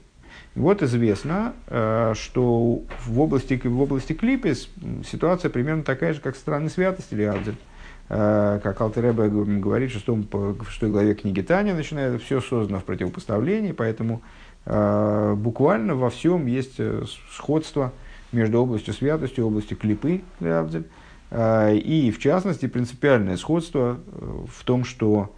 Вот 0.55 0.83
известно, 0.83 1.55
э, 1.69 2.13
что 2.17 2.83
в 3.07 3.21
области, 3.21 3.59
в 3.63 3.81
области 3.81 4.13
клипес 4.13 4.69
ситуация 5.11 5.51
примерно 5.51 5.85
такая 5.85 6.13
же, 6.13 6.21
как 6.21 6.35
в 6.35 6.39
стране 6.39 6.69
святости 6.69 7.15
или 7.15 7.23
Абзель. 7.23 7.57
Э, 8.09 8.61
как 8.63 8.81
Алтереба 8.81 9.29
говорит 9.29 9.91
в, 9.91 9.95
шестом, 9.95 10.29
в 10.31 10.65
шестой 10.69 10.91
главе 10.91 11.15
книги 11.15 11.41
Таня, 11.41 11.75
начинает, 11.75 12.23
все 12.23 12.41
создано 12.41 12.79
в 12.79 12.85
противопоставлении, 12.85 13.73
поэтому 13.73 14.23
э, 14.65 15.35
буквально 15.37 15.97
во 15.97 16.11
всем 16.11 16.47
есть 16.47 16.75
э, 16.79 17.03
сходство 17.33 17.93
между 18.31 18.61
областью 18.61 18.95
святости 18.95 19.41
областью 19.41 19.77
клипы, 19.77 20.23
и 20.41 22.15
в 22.15 22.19
частности 22.21 22.67
принципиальное 22.67 23.37
сходство 23.37 23.99
в 24.47 24.65
том, 24.65 24.85
что 24.85 25.35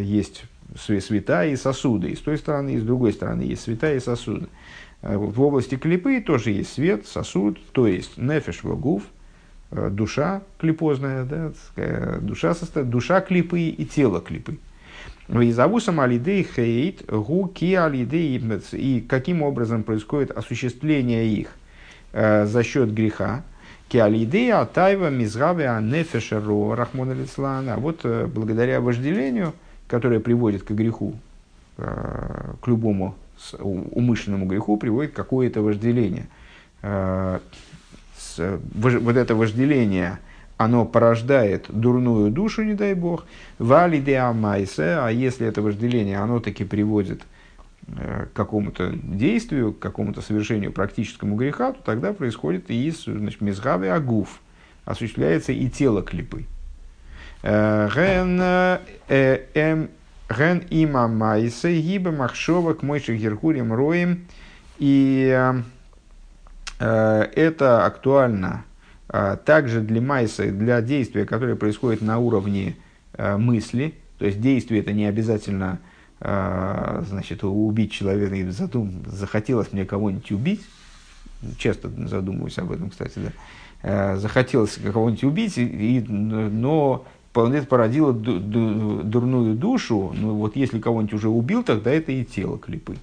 есть 0.00 0.44
святая 0.78 1.50
и 1.50 1.56
сосуды, 1.56 2.10
и 2.10 2.16
с 2.16 2.20
той 2.20 2.38
стороны, 2.38 2.74
и 2.74 2.78
с 2.78 2.82
другой 2.82 3.12
стороны 3.12 3.42
есть 3.42 3.62
святая 3.62 3.96
и 3.96 4.00
сосуды. 4.00 4.48
В 5.02 5.42
области 5.42 5.76
клипы 5.76 6.20
тоже 6.20 6.50
есть 6.52 6.72
свет, 6.72 7.06
сосуд, 7.06 7.58
то 7.72 7.86
есть 7.86 8.16
нефеш 8.16 8.64
вагуф, 8.64 9.02
душа 9.90 10.42
клипозная, 10.58 11.24
да, 11.24 11.52
душа, 12.20 12.54
состо... 12.54 12.84
душа 12.84 13.20
клипы 13.20 13.60
и 13.60 13.84
тело 13.84 14.20
клипы. 14.20 14.58
Визаву 15.28 15.80
самалидей 15.80 16.42
хейт 16.44 17.10
гу 17.10 17.48
ки 17.48 17.74
алидей 17.74 18.38
и 18.72 19.00
каким 19.00 19.42
образом 19.42 19.82
происходит 19.82 20.30
осуществление 20.30 21.26
их 21.26 21.48
э, 22.12 22.44
за 22.46 22.62
счет 22.62 22.92
греха. 22.92 23.42
Ки 23.88 23.98
алидей 23.98 24.52
атайва 24.52 25.08
мизгаве 25.08 25.68
анефешеро 25.68 26.74
рахмон 26.76 27.10
А 27.38 27.76
вот 27.78 28.00
э, 28.04 28.26
благодаря 28.26 28.80
вожделению, 28.80 29.54
которое 29.88 30.20
приводит 30.20 30.62
к 30.62 30.72
греху, 30.72 31.14
э, 31.78 32.52
к 32.60 32.66
любому 32.66 33.14
умышленному 33.60 34.46
греху, 34.46 34.76
приводит 34.76 35.12
какое-то 35.12 35.62
вожделение 35.62 36.26
э, 36.26 36.44
Э, 36.84 37.38
вот 38.38 39.16
это 39.16 39.34
вожделение, 39.34 40.18
оно 40.56 40.84
порождает 40.84 41.66
дурную 41.68 42.30
душу, 42.30 42.62
не 42.62 42.74
дай 42.74 42.94
бог, 42.94 43.26
вали 43.58 44.00
де 44.00 44.16
амайсе, 44.16 44.98
а 45.00 45.08
если 45.10 45.46
это 45.46 45.62
вожделение, 45.62 46.18
оно 46.18 46.40
таки 46.40 46.64
приводит 46.64 47.22
э, 47.88 48.26
к 48.32 48.36
какому-то 48.36 48.92
действию, 48.92 49.72
к 49.72 49.78
какому-то 49.78 50.20
совершению 50.20 50.72
практическому 50.72 51.36
греха, 51.36 51.72
то 51.72 51.82
тогда 51.82 52.12
происходит 52.12 52.70
и 52.70 52.92
мизгаве 53.40 53.92
агуф, 53.92 54.40
осуществляется 54.84 55.52
и 55.52 55.68
тело 55.68 56.02
клипы. 56.02 56.46
Э, 57.42 57.88
ген 60.30 60.62
има 60.70 61.08
майсе 61.08 61.80
гиба 61.80 62.10
махшова 62.10 62.74
к 62.74 62.82
мойших 62.82 63.20
геркурим 63.20 63.72
роем 63.72 64.24
и 64.78 65.30
Э, 65.34 65.62
это 66.78 67.84
актуально 67.86 68.64
э, 69.08 69.36
также 69.44 69.80
для 69.80 70.00
майса, 70.00 70.50
для 70.50 70.80
действия, 70.82 71.24
которое 71.24 71.56
происходит 71.56 72.02
на 72.02 72.18
уровне 72.18 72.76
э, 73.14 73.36
мысли. 73.36 73.94
То 74.18 74.26
есть 74.26 74.40
действие 74.40 74.80
это 74.80 74.92
не 74.92 75.06
обязательно 75.06 75.78
значит, 76.20 77.44
убить 77.44 77.92
человека. 77.92 78.50
Задум, 78.50 79.02
захотелось 79.06 79.72
мне 79.72 79.84
кого-нибудь 79.84 80.32
убить. 80.32 80.62
Часто 81.58 81.90
задумываюсь 82.08 82.56
об 82.58 82.72
этом, 82.72 82.88
кстати, 82.88 83.18
да. 83.82 84.16
Захотелось 84.16 84.78
кого-нибудь 84.78 85.24
убить, 85.24 85.58
и, 85.58 86.02
но 86.08 87.04
это 87.34 87.66
породило 87.66 88.14
дурную 88.14 89.54
душу. 89.54 90.14
Ну, 90.16 90.36
вот 90.36 90.56
если 90.56 90.80
кого-нибудь 90.80 91.14
уже 91.14 91.28
убил, 91.28 91.62
тогда 91.62 91.90
это 91.90 92.12
и 92.12 92.24
тело 92.24 92.58
клипы. 92.58 92.96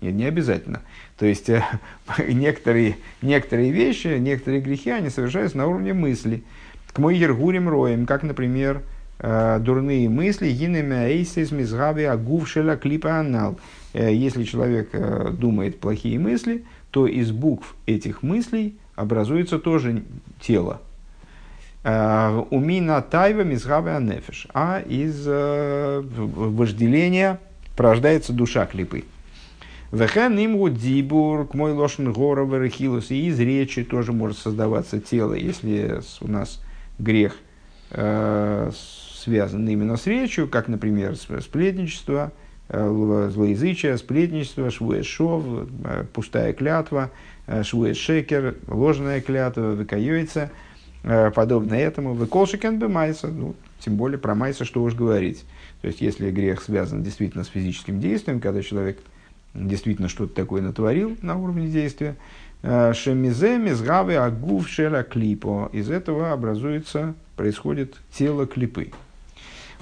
Нет, 0.00 0.14
не 0.14 0.24
обязательно. 0.24 0.82
То 1.18 1.26
есть 1.26 1.48
э, 1.48 1.64
некоторые, 2.28 2.96
некоторые 3.22 3.72
вещи, 3.72 4.18
некоторые 4.18 4.60
грехи, 4.60 4.90
они 4.90 5.10
совершаются 5.10 5.58
на 5.58 5.66
уровне 5.66 5.92
мысли. 5.92 6.44
К 6.92 6.98
мой 6.98 7.16
ергурим 7.16 7.68
роем, 7.68 8.06
как, 8.06 8.22
например, 8.22 8.82
э, 9.18 9.58
дурные 9.60 10.08
мысли, 10.08 10.50
гинами 10.50 10.94
эйсис 10.94 11.50
мизгави 11.50 12.04
агувшеля 12.04 12.76
клипа 12.76 13.18
анал. 13.18 13.58
Э, 13.92 14.14
если 14.14 14.44
человек 14.44 14.90
думает 15.36 15.80
плохие 15.80 16.18
мысли, 16.18 16.64
то 16.92 17.06
из 17.06 17.32
букв 17.32 17.74
этих 17.86 18.22
мыслей 18.22 18.78
образуется 18.94 19.58
тоже 19.58 20.04
тело. 20.40 20.80
Умина 21.84 23.02
тайва 23.02 23.42
мизгави 23.42 23.90
анефиш. 23.90 24.48
А 24.52 24.80
из 24.80 25.26
вожделения 26.06 27.38
порождается 27.76 28.32
душа 28.32 28.66
клипы. 28.66 29.04
Вехен 29.90 30.38
иму 30.44 30.68
дибур, 30.68 31.46
к 31.46 31.54
мой 31.54 31.72
лошен 31.72 32.12
гора 32.12 32.44
верхилус. 32.44 33.10
И 33.10 33.28
из 33.28 33.40
речи 33.40 33.84
тоже 33.84 34.12
может 34.12 34.38
создаваться 34.38 35.00
тело, 35.00 35.32
если 35.32 36.00
у 36.20 36.30
нас 36.30 36.62
грех 36.98 37.36
э, 37.90 38.70
связан 39.14 39.66
именно 39.66 39.96
с 39.96 40.06
речью, 40.06 40.46
как, 40.46 40.68
например, 40.68 41.16
сплетничество, 41.16 42.32
э, 42.68 43.30
злоязычие, 43.32 43.96
сплетничество, 43.96 44.70
швуэшов, 44.70 45.44
э, 45.84 46.04
пустая 46.12 46.52
клятва, 46.52 47.10
э, 47.46 47.62
швуэшекер, 47.62 48.56
ложная 48.66 49.22
клятва, 49.22 49.70
выкаюется, 49.70 50.50
э, 51.02 51.30
подобно 51.30 51.72
этому. 51.72 52.12
Выколшикен 52.12 52.78
бы 52.78 52.88
майса, 52.88 53.28
ну, 53.28 53.54
тем 53.80 53.96
более 53.96 54.18
про 54.18 54.34
майса 54.34 54.66
что 54.66 54.82
уж 54.82 54.94
говорить. 54.94 55.46
То 55.80 55.88
есть, 55.88 56.02
если 56.02 56.30
грех 56.30 56.60
связан 56.60 57.02
действительно 57.02 57.44
с 57.44 57.48
физическим 57.48 58.00
действием, 58.00 58.40
когда 58.40 58.62
человек 58.62 58.98
действительно 59.66 60.08
что-то 60.08 60.34
такое 60.34 60.62
натворил 60.62 61.16
на 61.22 61.36
уровне 61.36 61.68
действия. 61.68 62.16
Э, 62.62 62.92
Шемизе, 62.94 63.58
мизгавы, 63.58 64.16
агув, 64.16 64.68
шера, 64.68 65.02
клипо. 65.02 65.70
Из 65.72 65.90
этого 65.90 66.32
образуется, 66.32 67.14
происходит 67.36 67.96
тело 68.12 68.46
клипы. 68.46 68.90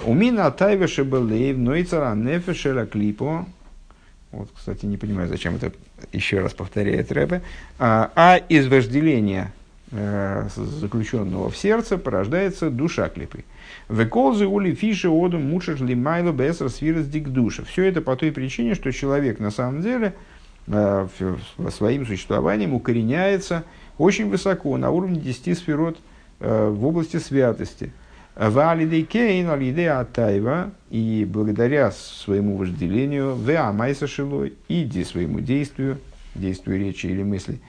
Умина 0.04 0.50
тайве 0.50 0.86
шебелейв, 0.86 1.56
нойцара 1.56 2.14
нефе 2.14 2.54
шера 2.54 2.86
клипо. 2.86 3.46
Вот, 4.30 4.50
кстати, 4.54 4.84
не 4.84 4.98
понимаю, 4.98 5.28
зачем 5.28 5.56
это 5.56 5.72
еще 6.12 6.40
раз 6.40 6.52
повторяет 6.52 7.10
Рэбе. 7.12 7.40
А, 7.78 8.10
а 8.14 8.36
из 8.36 8.68
вожделения 8.68 9.52
заключенного 9.90 11.48
в 11.48 11.56
сердце 11.56 11.96
порождается 11.96 12.70
душа 12.70 13.08
клипы. 13.08 13.44
Веколзы 13.88 14.46
ули 14.46 14.74
фиши 14.74 15.08
оду 15.08 15.38
мучаш 15.38 15.80
ли 15.80 15.94
майло 15.94 16.32
бесер 16.32 16.70
свирос 16.70 17.06
дик 17.06 17.28
душа. 17.28 17.64
Все 17.64 17.84
это 17.84 18.00
по 18.00 18.16
той 18.16 18.32
причине, 18.32 18.74
что 18.74 18.90
человек 18.90 19.38
на 19.38 19.50
самом 19.50 19.82
деле 19.82 20.14
э, 20.66 21.06
своим 21.70 22.04
существованием 22.04 22.74
укореняется 22.74 23.64
очень 23.98 24.28
высоко, 24.28 24.76
на 24.76 24.90
уровне 24.90 25.20
10 25.20 25.56
сферот 25.56 25.98
э, 26.40 26.68
в 26.68 26.84
области 26.84 27.18
святости. 27.18 27.92
Валидей 28.34 29.02
кейн, 29.04 29.48
алидей 29.48 29.88
атайва, 29.88 30.72
и 30.90 31.26
благодаря 31.26 31.90
своему 31.90 32.58
вожделению, 32.58 33.34
в 33.34 33.50
амайса 33.56 34.06
шилой, 34.06 34.52
иди 34.68 35.04
своему 35.04 35.40
действию, 35.40 35.98
действию 36.34 36.78
речи 36.78 37.06
или 37.06 37.22
мысли, 37.22 37.60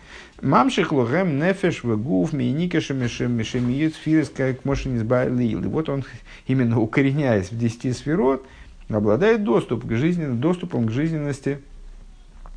Мамших 0.42 0.92
лохем 0.92 1.40
нефеш 1.40 1.84
вегуф 1.84 2.32
мейника 2.32 2.80
шемиют 2.80 3.96
фирс 3.96 4.30
как 4.30 4.66
мошен 4.66 4.96
избавил. 4.98 5.40
И 5.40 5.56
вот 5.56 5.90
он, 5.90 6.04
именно 6.48 6.80
укореняясь 6.80 7.52
в 7.52 7.58
десяти 7.58 7.92
сферот, 7.92 8.46
обладает 8.88 9.44
доступ 9.44 9.88
к 9.88 9.92
жизненно, 9.96 10.36
доступом 10.36 10.88
к 10.88 10.92
жизненности, 10.92 11.60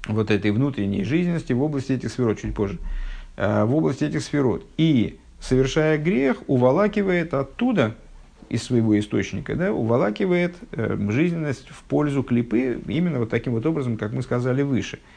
вот 0.07 0.31
этой 0.31 0.51
внутренней 0.51 1.05
жизненности 1.05 1.55
в 1.55 1.63
области 1.63 1.93
этих 1.93 2.11
сферот, 2.11 2.41
чуть 2.41 2.55
позже, 2.55 2.79
э, 3.37 3.65
в 3.65 3.75
области 3.75 4.05
этих 4.05 4.23
сферот. 4.23 4.65
И, 4.77 5.19
совершая 5.41 5.97
грех, 5.97 6.43
уволакивает 6.49 7.33
оттуда, 7.35 7.95
из 8.51 8.65
своего 8.65 8.99
источника, 8.99 9.55
да, 9.55 9.73
уволакивает 9.73 10.57
э, 10.73 10.97
жизненность 11.11 11.69
в 11.69 11.85
пользу 11.85 12.25
клипы 12.25 12.81
именно 12.89 13.21
вот 13.21 13.31
таким 13.31 13.53
вот 13.53 13.65
образом, 13.65 13.97
как 13.97 14.13
мы 14.13 14.23
сказали 14.23 14.63
выше– 14.63 14.99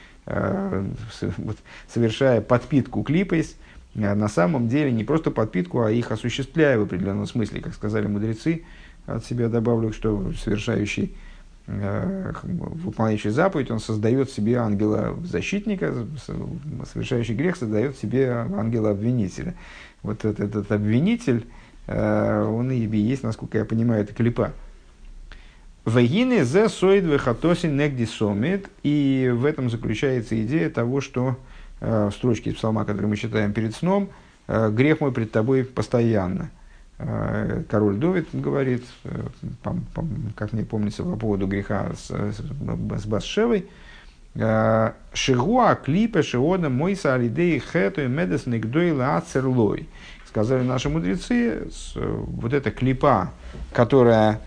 совершая 1.88 2.42
подпитку 2.42 3.04
клипейс, 3.04 3.56
э, 3.96 4.14
на 4.14 4.28
самом 4.28 4.68
деле 4.68 4.92
не 4.92 5.04
просто 5.04 5.32
подпитку, 5.32 5.82
а 5.82 5.92
их 5.92 6.12
осуществляя 6.12 6.78
в 6.78 6.84
определенном 6.84 7.26
смысле, 7.26 7.62
как 7.62 7.74
сказали 7.74 8.08
мудрецы, 8.08 8.64
от 9.06 9.26
себя 9.26 9.50
добавлю, 9.50 9.92
что 9.92 10.32
совершающий, 10.34 11.16
э, 11.68 12.32
выполняющий 12.44 13.32
заповедь, 13.32 13.70
он 13.70 13.80
создает 13.80 14.32
себе 14.32 14.58
ангела-защитника, 14.58 15.94
совершающий 16.92 17.36
грех 17.36 17.58
создает 17.58 17.98
себе 17.98 18.30
ангела-обвинителя. 18.32 19.56
Вот 20.04 20.24
этот, 20.24 20.40
этот 20.40 20.72
обвинитель, 20.72 21.46
он 21.88 22.72
и 22.72 22.78
есть, 22.78 23.24
насколько 23.24 23.58
я 23.58 23.66
понимаю, 23.66 24.04
это 24.04 24.14
клипа. 24.14 24.54
Вегины 25.86 26.44
зе 26.44 26.70
соид 26.70 27.04
вехатоси 27.04 27.68
негди 27.68 28.06
сомит. 28.06 28.70
И 28.84 29.32
в 29.34 29.46
этом 29.46 29.70
заключается 29.70 30.42
идея 30.44 30.70
того, 30.70 31.02
что 31.02 31.38
э, 31.82 32.10
строчке 32.14 32.52
из 32.52 32.56
псалма, 32.56 32.86
который 32.86 33.08
мы 33.08 33.18
читаем 33.18 33.54
перед 33.54 33.76
сном, 33.76 34.10
э, 34.48 34.70
грех 34.70 35.02
мой 35.02 35.12
пред 35.12 35.32
тобой 35.32 35.64
постоянно. 35.66 36.50
Э, 37.00 37.64
король 37.70 37.98
Довид 37.98 38.28
говорит, 38.34 38.84
э, 39.04 39.28
по, 39.62 39.76
по, 39.94 40.06
как 40.36 40.54
мне 40.54 40.64
помнится, 40.64 41.04
по 41.04 41.16
поводу 41.16 41.48
греха 41.48 41.92
с, 41.96 42.10
с, 42.10 42.38
с 42.40 43.06
Басшевой, 43.06 43.68
Э, 44.36 44.94
Шигуа 45.14 45.76
клипа 45.76 46.24
шиода 46.24 46.70
мойса 46.70 47.14
алидей 47.14 47.60
хэту 47.60 48.02
и 48.02 48.08
медес 48.08 48.46
нигдойла 48.46 49.18
ацерлой. 49.18 49.88
Сказали 50.28 50.64
наши 50.64 50.90
мудрецы, 50.90 51.68
вот 51.96 52.54
эта 52.54 52.72
клипа, 52.72 53.32
которая 53.72 54.42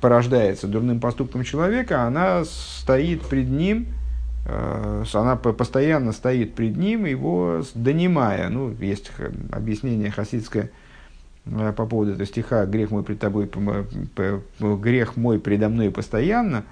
порождается 0.00 0.66
дурным 0.66 1.00
поступком 1.00 1.44
человека, 1.44 2.02
она 2.02 2.44
стоит 2.44 3.22
пред 3.22 3.48
ним, 3.48 3.88
э, 4.46 5.04
она 5.12 5.36
постоянно 5.36 6.12
стоит 6.12 6.54
пред 6.54 6.76
ним, 6.76 7.04
его 7.04 7.62
донимая. 7.74 8.48
Ну, 8.48 8.72
есть 8.80 9.10
объяснение 9.52 10.10
хасидское 10.10 10.70
э, 11.46 11.72
по 11.76 11.86
поводу 11.86 12.12
этого 12.12 12.26
стиха 12.26 12.66
«Грех 12.66 12.90
мой 12.90 13.02
пред 13.02 13.20
тобой, 13.20 13.50
грех 14.58 15.16
мой 15.16 15.38
предо 15.38 15.68
мной 15.68 15.90
постоянно», 15.90 16.64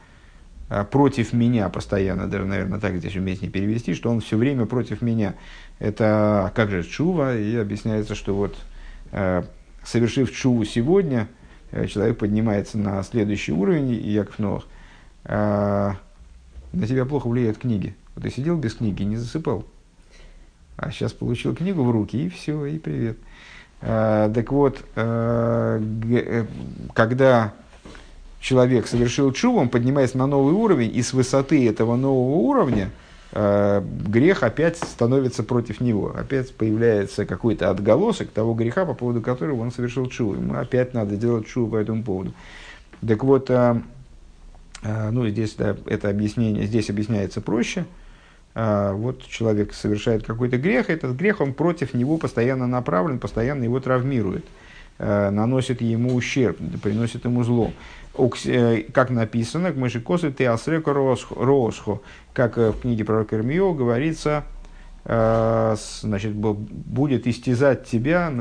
а, 0.70 0.84
против 0.84 1.32
меня 1.32 1.68
постоянно, 1.68 2.26
даже, 2.26 2.44
наверное, 2.44 2.78
так 2.78 2.96
здесь 2.96 3.16
уместнее 3.16 3.50
перевести, 3.50 3.94
что 3.94 4.10
он 4.10 4.20
все 4.20 4.36
время 4.36 4.66
против 4.66 5.00
меня. 5.00 5.34
Это 5.78 6.46
а 6.46 6.52
как 6.54 6.70
же 6.70 6.82
чува? 6.82 7.34
И 7.36 7.56
объясняется, 7.56 8.14
что 8.14 8.34
вот 8.34 8.54
а, 9.10 9.44
совершив 9.82 10.30
чуву 10.30 10.64
сегодня, 10.64 11.22
э, 11.22 11.37
человек 11.88 12.18
поднимается 12.18 12.78
на 12.78 13.02
следующий 13.02 13.52
уровень, 13.52 13.90
и 13.92 14.10
Яков 14.10 14.38
Новых, 14.38 14.64
на 15.24 15.96
тебя 16.72 17.04
плохо 17.04 17.28
влияют 17.28 17.58
книги. 17.58 17.94
Вот 18.14 18.24
ты 18.24 18.30
сидел 18.30 18.56
без 18.56 18.74
книги, 18.74 19.02
не 19.02 19.16
засыпал. 19.16 19.64
А 20.76 20.90
сейчас 20.90 21.12
получил 21.12 21.54
книгу 21.54 21.82
в 21.82 21.90
руки, 21.90 22.26
и 22.26 22.28
все, 22.28 22.64
и 22.66 22.78
привет. 22.78 23.18
Так 23.80 24.50
вот, 24.50 24.84
э, 24.96 26.46
когда 26.94 27.52
человек 28.40 28.86
совершил 28.86 29.32
чуву, 29.32 29.58
он 29.58 29.68
поднимается 29.68 30.18
на 30.18 30.26
новый 30.26 30.54
уровень, 30.54 30.94
и 30.94 31.02
с 31.02 31.12
высоты 31.12 31.68
этого 31.68 31.96
нового 31.96 32.36
уровня 32.36 32.86
э, 32.86 33.07
грех 33.32 34.42
опять 34.42 34.78
становится 34.78 35.42
против 35.42 35.80
него. 35.80 36.14
Опять 36.16 36.54
появляется 36.54 37.26
какой-то 37.26 37.70
отголосок 37.70 38.30
того 38.30 38.54
греха, 38.54 38.86
по 38.86 38.94
поводу 38.94 39.20
которого 39.20 39.60
он 39.60 39.70
совершил 39.70 40.06
чуву. 40.06 40.34
Ему 40.34 40.54
опять 40.54 40.94
надо 40.94 41.16
делать 41.16 41.46
чуву 41.46 41.72
по 41.72 41.76
этому 41.76 42.02
поводу. 42.02 42.32
Так 43.06 43.22
вот, 43.22 43.50
э, 43.50 43.80
э, 44.82 45.10
ну, 45.10 45.28
здесь 45.28 45.54
да, 45.54 45.76
это 45.86 46.08
объяснение, 46.08 46.66
здесь 46.66 46.88
объясняется 46.88 47.40
проще. 47.40 47.84
Э, 48.54 48.92
вот 48.94 49.22
человек 49.26 49.74
совершает 49.74 50.24
какой-то 50.24 50.56
грех, 50.56 50.88
этот 50.88 51.14
грех, 51.14 51.40
он 51.40 51.52
против 51.52 51.94
него 51.94 52.16
постоянно 52.16 52.66
направлен, 52.66 53.18
постоянно 53.18 53.64
его 53.64 53.78
травмирует 53.78 54.44
э, 54.98 55.30
наносит 55.30 55.80
ему 55.80 56.14
ущерб, 56.14 56.58
приносит 56.82 57.24
ему 57.24 57.44
зло. 57.44 57.72
Э, 58.18 58.82
как 58.92 59.10
написано, 59.10 59.72
к 59.72 60.02
косы 60.02 60.30
ты 60.30 60.46
асреко 60.46 60.92
росхо, 60.92 62.02
как 62.32 62.58
э, 62.58 62.72
в 62.72 62.80
книге 62.80 63.04
пророка 63.04 63.36
Ирмио 63.36 63.72
говорится, 63.74 64.44
э, 65.04 65.76
значит, 66.02 66.34
будет 66.34 67.26
истязать 67.28 67.86
тебя, 67.86 68.32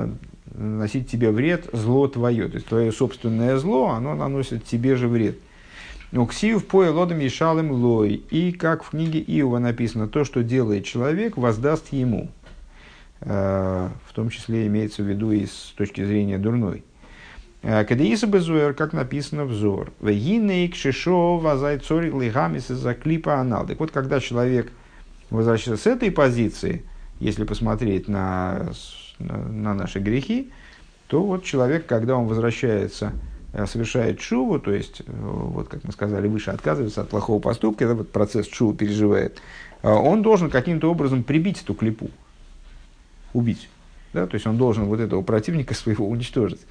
наносить 0.45 1.09
тебе 1.09 1.31
вред, 1.31 1.69
зло 1.73 2.07
твое. 2.07 2.47
То 2.47 2.55
есть 2.55 2.67
твое 2.67 2.91
собственное 2.91 3.57
зло, 3.57 3.89
оно 3.89 4.15
наносит 4.15 4.65
тебе 4.65 4.95
же 4.95 5.07
вред. 5.07 5.37
Уксив 6.11 6.65
поя 6.65 6.91
лодом 6.91 7.19
ешалым 7.19 7.71
лой. 7.71 8.23
И 8.31 8.53
как 8.53 8.83
в 8.83 8.91
книге 8.91 9.19
Иова 9.19 9.59
написано, 9.59 10.07
то, 10.07 10.23
что 10.23 10.41
делает 10.41 10.85
человек, 10.85 11.37
воздаст 11.37 11.91
ему. 11.91 12.31
В 13.19 14.13
том 14.13 14.29
числе 14.29 14.67
имеется 14.67 15.03
в 15.03 15.05
виду 15.07 15.31
и 15.31 15.45
с 15.47 15.73
точки 15.75 16.05
зрения 16.05 16.37
дурной. 16.37 16.83
Э, 17.63 17.83
Кадеиса 17.83 18.27
безуэр, 18.27 18.73
как 18.73 18.93
написано 18.93 19.45
взор. 19.45 19.91
Вегинейк 19.99 20.75
шишо 20.75 21.37
вазай 21.37 21.79
цорик 21.79 22.13
лигамис 22.13 22.69
из-за 22.69 22.93
клипа 22.93 23.39
анал. 23.39 23.65
Так 23.65 23.79
вот, 23.79 23.91
когда 23.91 24.19
человек 24.19 24.71
возвращается 25.29 25.83
с 25.83 25.87
этой 25.87 26.11
позиции, 26.11 26.83
если 27.19 27.43
посмотреть 27.43 28.07
на, 28.07 28.71
на 29.19 29.73
наши 29.73 29.99
грехи, 29.99 30.51
то 31.07 31.23
вот 31.23 31.43
человек, 31.43 31.87
когда 31.87 32.15
он 32.15 32.27
возвращается, 32.27 33.13
э, 33.53 33.65
совершает 33.65 34.21
шуву, 34.21 34.59
то 34.59 34.71
есть, 34.71 35.01
э, 35.01 35.03
вот 35.07 35.67
как 35.67 35.83
мы 35.83 35.91
сказали 35.91 36.27
выше, 36.27 36.51
отказывается 36.51 37.01
от 37.01 37.09
плохого 37.09 37.39
поступка, 37.39 37.85
этот 37.85 37.97
вот 37.97 38.11
процесс 38.11 38.47
шуву 38.47 38.73
переживает, 38.73 39.41
он 39.83 40.21
должен 40.21 40.49
каким-то 40.49 40.89
образом 40.91 41.23
прибить 41.23 41.61
эту 41.61 41.73
клипу, 41.75 42.09
убить. 43.33 43.69
Да? 44.13 44.25
То 44.25 44.35
есть 44.35 44.47
он 44.47 44.57
должен 44.57 44.85
вот 44.85 44.99
этого 44.99 45.21
противника 45.21 45.73
своего 45.75 46.07
уничтожить. 46.07 46.61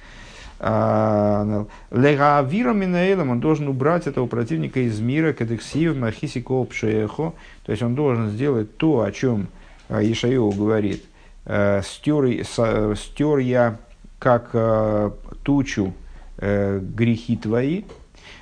А, 0.59 1.65
Легавира 1.91 2.73
Минаэлем, 2.73 3.29
он 3.29 3.39
должен 3.39 3.67
убрать 3.67 4.07
этого 4.07 4.27
противника 4.27 4.79
из 4.79 4.99
мира, 4.99 5.33
кадексив, 5.33 5.95
махисико 5.95 6.63
пшеехо. 6.63 7.33
То 7.65 7.71
есть 7.71 7.83
он 7.83 7.95
должен 7.95 8.29
сделать 8.29 8.77
то, 8.77 9.01
о 9.01 9.11
чем 9.11 9.47
а, 9.89 10.01
Ишаиу 10.01 10.51
говорит. 10.51 11.03
«Э, 11.45 11.81
стер, 11.83 12.45
стер 12.97 13.37
я 13.37 13.77
как 14.19 14.49
э, 14.53 15.11
тучу 15.43 15.93
э, 16.37 16.79
грехи 16.79 17.37
твои. 17.37 17.83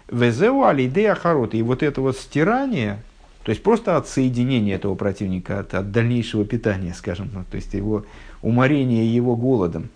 Везеу 0.09 0.63
алидея 0.63 1.15
харота. 1.15 1.57
И 1.57 1.61
вот 1.61 1.83
это 1.83 2.01
вот 2.01 2.17
стирание, 2.17 2.99
то 3.43 3.49
есть 3.49 3.63
просто 3.63 3.97
отсоединение 3.97 4.75
этого 4.75 4.95
противника 4.95 5.59
от, 5.59 5.73
от 5.73 5.91
дальнейшего 5.91 6.45
питания, 6.45 6.93
скажем, 6.93 7.29
ну, 7.33 7.43
то 7.49 7.55
есть 7.55 7.73
его 7.73 8.05
уморение 8.41 9.13
его 9.13 9.35
голодом, 9.35 9.89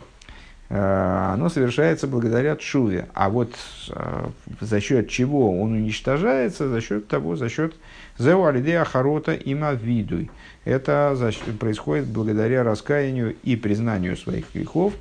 оно 0.70 1.50
совершается 1.50 2.06
благодаря 2.06 2.56
чуве. 2.56 3.08
А 3.16 3.30
вот 3.30 3.56
э, 3.90 4.28
за 4.62 4.80
счет 4.80 5.10
чего 5.10 5.60
он 5.60 5.74
уничтожается? 5.74 6.70
За 6.70 6.80
счет 6.80 7.08
того, 7.08 7.36
за 7.36 7.50
счет 7.50 7.74
зеуалидея 8.20 8.84
харота 8.84 9.34
има 9.34 9.74
видуй. 9.74 10.30
Это 10.66 11.18
происходит 11.60 12.06
благодаря 12.06 12.64
раскаянию 12.64 13.36
и 13.42 13.56
признанию 13.56 14.16
своих 14.16 14.54
грехов. 14.54 14.94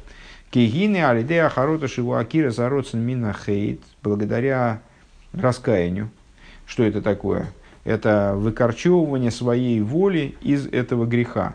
Кегины 0.51 1.05
алидея 1.05 1.51
харота 1.51 1.87
шивуакира 1.87 2.51
зароцен 2.51 3.01
мина 3.01 3.35
хейт. 3.35 3.83
Благодаря 4.03 4.81
раскаянию. 5.35 6.09
Что 6.65 6.83
это 6.83 7.03
такое? 7.03 7.49
Это 7.85 8.33
выкорчевывание 8.35 9.31
своей 9.31 9.83
воли 9.83 10.35
из 10.41 10.67
этого 10.67 11.05
греха. 11.05 11.55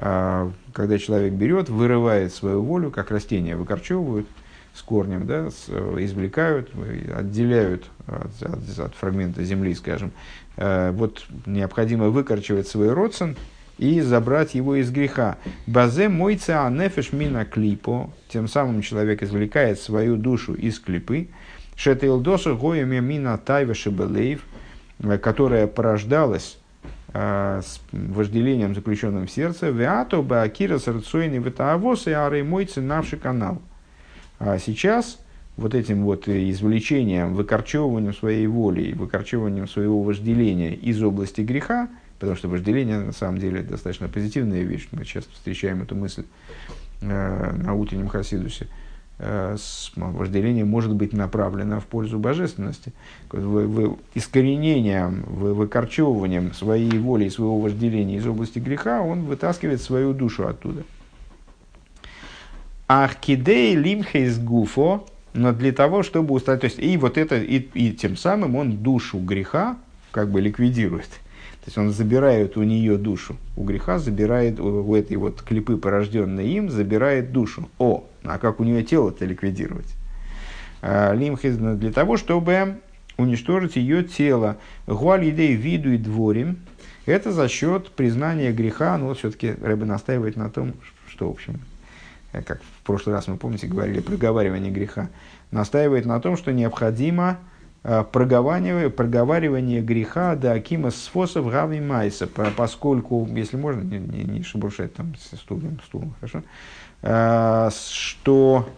А, 0.00 0.52
когда 0.72 0.96
человек 0.96 1.32
берет, 1.32 1.68
вырывает 1.68 2.32
свою 2.32 2.62
волю, 2.62 2.90
как 2.92 3.10
растения 3.10 3.56
выкорчевывают 3.56 4.28
с 4.72 4.80
корнем, 4.82 5.26
да, 5.26 5.50
с, 5.50 5.68
извлекают, 5.68 6.70
отделяют 7.12 7.84
от, 8.06 8.42
от, 8.42 8.78
от 8.78 8.94
фрагмента 8.94 9.42
земли, 9.42 9.74
скажем. 9.74 10.12
А, 10.56 10.92
вот 10.92 11.26
необходимо 11.46 12.10
выкорчевать 12.10 12.68
свой 12.68 12.92
родствен 12.92 13.36
и 13.76 14.00
забрать 14.00 14.54
его 14.54 14.76
из 14.76 14.90
греха. 14.92 15.36
Базе 15.66 16.08
мойца 16.08 16.64
анефеш 16.64 17.12
мина 17.12 17.44
клипо, 17.44 18.10
тем 18.28 18.46
самым 18.46 18.82
человек 18.82 19.24
извлекает 19.24 19.80
свою 19.80 20.16
душу 20.16 20.54
из 20.54 20.78
клипы. 20.78 21.28
Шетейлдоса 21.74 22.54
гоями 22.54 23.00
мина 23.00 23.36
тайва 23.36 23.74
шебелеев, 23.74 24.44
которая 25.20 25.66
порождалась 25.66 26.57
Э, 26.57 26.57
с 27.12 27.80
вожделением, 27.92 28.74
заключенным 28.74 29.26
в 29.26 29.30
сердце, 29.30 29.70
«Веато 29.70 30.22
баакира 30.22 30.78
сарцойни 30.78 31.38
витаавос 31.38 32.06
и 32.06 32.12
арей 32.12 32.42
мой 32.42 32.66
ценавший 32.66 33.18
канал». 33.18 33.62
А 34.38 34.58
сейчас 34.58 35.18
вот 35.56 35.74
этим 35.74 36.04
вот 36.04 36.28
извлечением, 36.28 37.34
выкорчевыванием 37.34 38.14
своей 38.14 38.46
воли, 38.46 38.92
выкорчевыванием 38.92 39.66
своего 39.66 40.02
вожделения 40.02 40.74
из 40.74 41.02
области 41.02 41.40
греха, 41.40 41.88
потому 42.18 42.36
что 42.36 42.48
вожделение 42.48 42.98
на 42.98 43.12
самом 43.12 43.38
деле 43.38 43.62
достаточно 43.62 44.08
позитивная 44.08 44.62
вещь, 44.62 44.88
мы 44.92 45.04
часто 45.04 45.32
встречаем 45.32 45.82
эту 45.82 45.96
мысль 45.96 46.24
э, 47.00 47.52
на 47.56 47.74
утреннем 47.74 48.08
хасидусе, 48.08 48.66
Э, 48.66 48.87
вожделение 49.96 50.64
может 50.64 50.94
быть 50.94 51.12
направлено 51.12 51.80
в 51.80 51.86
пользу 51.86 52.18
божественности. 52.18 52.92
Вы, 53.32 53.66
вы 53.66 53.96
искоренением, 54.14 55.24
вы, 55.26 55.54
выкорчевыванием 55.54 56.54
своей 56.54 56.98
воли 56.98 57.24
и 57.24 57.30
своего 57.30 57.58
вожделения 57.58 58.16
из 58.16 58.26
области 58.26 58.58
греха, 58.58 59.02
он 59.02 59.22
вытаскивает 59.22 59.82
свою 59.82 60.12
душу 60.12 60.46
оттуда. 60.46 60.84
Ахкидей 62.86 63.74
лимхейс 63.74 64.38
гуфо, 64.38 65.06
но 65.34 65.52
для 65.52 65.72
того, 65.72 66.02
чтобы 66.02 66.34
устать, 66.34 66.60
то 66.60 66.66
есть 66.66 66.78
и 66.78 66.96
вот 66.96 67.18
это, 67.18 67.36
и, 67.36 67.58
и 67.58 67.92
тем 67.92 68.16
самым 68.16 68.56
он 68.56 68.78
душу 68.78 69.18
греха 69.18 69.76
как 70.10 70.30
бы 70.30 70.40
ликвидирует. 70.40 71.08
То 71.68 71.70
есть 71.70 71.76
он 71.76 71.92
забирает 71.92 72.56
у 72.56 72.62
нее 72.62 72.96
душу. 72.96 73.36
У 73.54 73.62
греха 73.62 73.98
забирает, 73.98 74.58
у 74.58 74.94
этой 74.94 75.18
вот 75.18 75.42
клипы, 75.42 75.76
порожденной 75.76 76.48
им, 76.48 76.70
забирает 76.70 77.30
душу. 77.30 77.68
О, 77.78 78.06
а 78.24 78.38
как 78.38 78.58
у 78.60 78.64
нее 78.64 78.82
тело-то 78.82 79.26
ликвидировать? 79.26 79.94
А, 80.80 81.12
Лимхиз 81.12 81.58
для 81.58 81.92
того, 81.92 82.16
чтобы 82.16 82.78
уничтожить 83.18 83.76
ее 83.76 84.02
тело. 84.02 84.56
Гуалидей 84.86 85.56
виду 85.56 85.92
и 85.92 85.98
дворим. 85.98 86.60
Это 87.04 87.32
за 87.32 87.48
счет 87.48 87.90
признания 87.90 88.50
греха. 88.50 88.96
Но 88.96 89.08
вот 89.08 89.18
все-таки 89.18 89.50
Рэбе 89.60 89.84
настаивает 89.84 90.36
на 90.36 90.48
том, 90.48 90.72
что, 91.06 91.28
в 91.28 91.32
общем, 91.32 91.60
э, 92.32 92.40
как 92.40 92.62
в 92.62 92.86
прошлый 92.86 93.14
раз 93.14 93.28
мы, 93.28 93.36
помните, 93.36 93.66
говорили, 93.66 94.00
проговаривание 94.00 94.72
греха. 94.72 95.10
Настаивает 95.50 96.06
на 96.06 96.18
том, 96.18 96.38
что 96.38 96.50
необходимо 96.50 97.36
проговаривание, 97.82 98.90
проговаривание 98.90 99.80
греха 99.80 100.36
до 100.36 100.52
Акима 100.52 100.90
Сфосов 100.90 101.50
Гави 101.50 101.80
Майса, 101.80 102.26
поскольку, 102.26 103.26
если 103.30 103.56
можно, 103.56 103.82
не, 103.82 103.98
не, 103.98 104.24
не 104.24 104.42
шебуршать 104.42 104.94
там 104.94 105.14
стулом, 105.16 105.80
стулом, 105.86 106.14
хорошо, 106.20 106.42
э, 107.02 107.70
что 107.90 108.68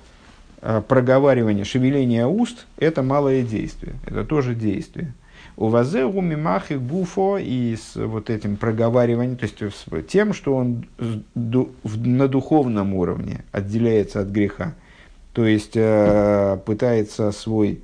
э, 0.63 0.83
проговаривание, 0.87 1.65
шевеление 1.65 2.27
уст– 2.27 2.67
это 2.77 3.03
малое 3.03 3.43
действие, 3.43 3.95
это 4.07 4.25
тоже 4.25 4.55
действие. 4.55 5.15
У 5.57 5.69
вазеру 5.69 6.21
мимахи 6.23 6.75
гуфо 6.75 7.37
и 7.37 7.77
с 7.77 7.95
вот 7.95 8.31
этим 8.31 8.57
проговариванием, 8.57 9.37
то 9.37 9.45
есть 9.45 9.59
с 9.61 9.85
тем, 10.09 10.33
что 10.33 10.57
он 10.57 10.87
на 11.35 12.29
духовном 12.29 12.95
уровне 12.95 13.45
отделяется 13.53 14.21
от 14.21 14.29
греха, 14.29 14.75
то 15.35 15.45
есть 15.45 15.73
э, 15.75 16.59
пытается 16.65 17.31
свой, 17.33 17.83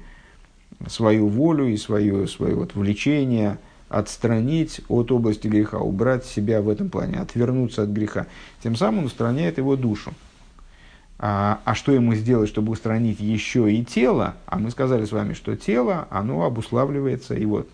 свою 0.88 1.28
волю 1.28 1.68
и 1.68 1.76
свое, 1.76 2.26
свое 2.26 2.54
вот 2.54 2.74
влечение 2.74 3.58
отстранить 3.88 4.80
от 4.88 5.12
области 5.12 5.46
греха, 5.46 5.78
убрать 5.78 6.24
себя 6.24 6.60
в 6.60 6.68
этом 6.68 6.90
плане, 6.90 7.18
отвернуться 7.18 7.82
от 7.82 7.90
греха. 7.90 8.26
Тем 8.62 8.76
самым 8.76 9.00
он 9.00 9.04
устраняет 9.06 9.58
его 9.58 9.76
душу. 9.76 10.12
А, 11.18 11.60
а 11.64 11.74
что 11.74 11.92
ему 11.92 12.14
сделать, 12.14 12.48
чтобы 12.48 12.72
устранить 12.72 13.20
еще 13.20 13.72
и 13.72 13.84
тело? 13.84 14.34
А 14.46 14.58
мы 14.58 14.70
сказали 14.70 15.04
с 15.06 15.12
вами, 15.12 15.32
что 15.32 15.56
тело, 15.56 16.06
оно 16.10 16.44
обуславливается, 16.44 17.34
его, 17.34 17.64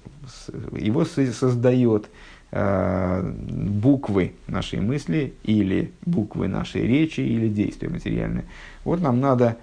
его 0.79 1.05
создает 1.05 2.09
э, 2.53 3.33
буквы 3.51 4.35
нашей 4.47 4.81
мысли 4.81 5.35
или 5.43 5.93
буквы 6.05 6.47
нашей 6.47 6.87
речи 6.87 7.21
или 7.21 7.49
действия 7.49 7.89
материальные. 7.89 8.45
Вот 8.85 9.01
нам 9.01 9.19
надо 9.19 9.57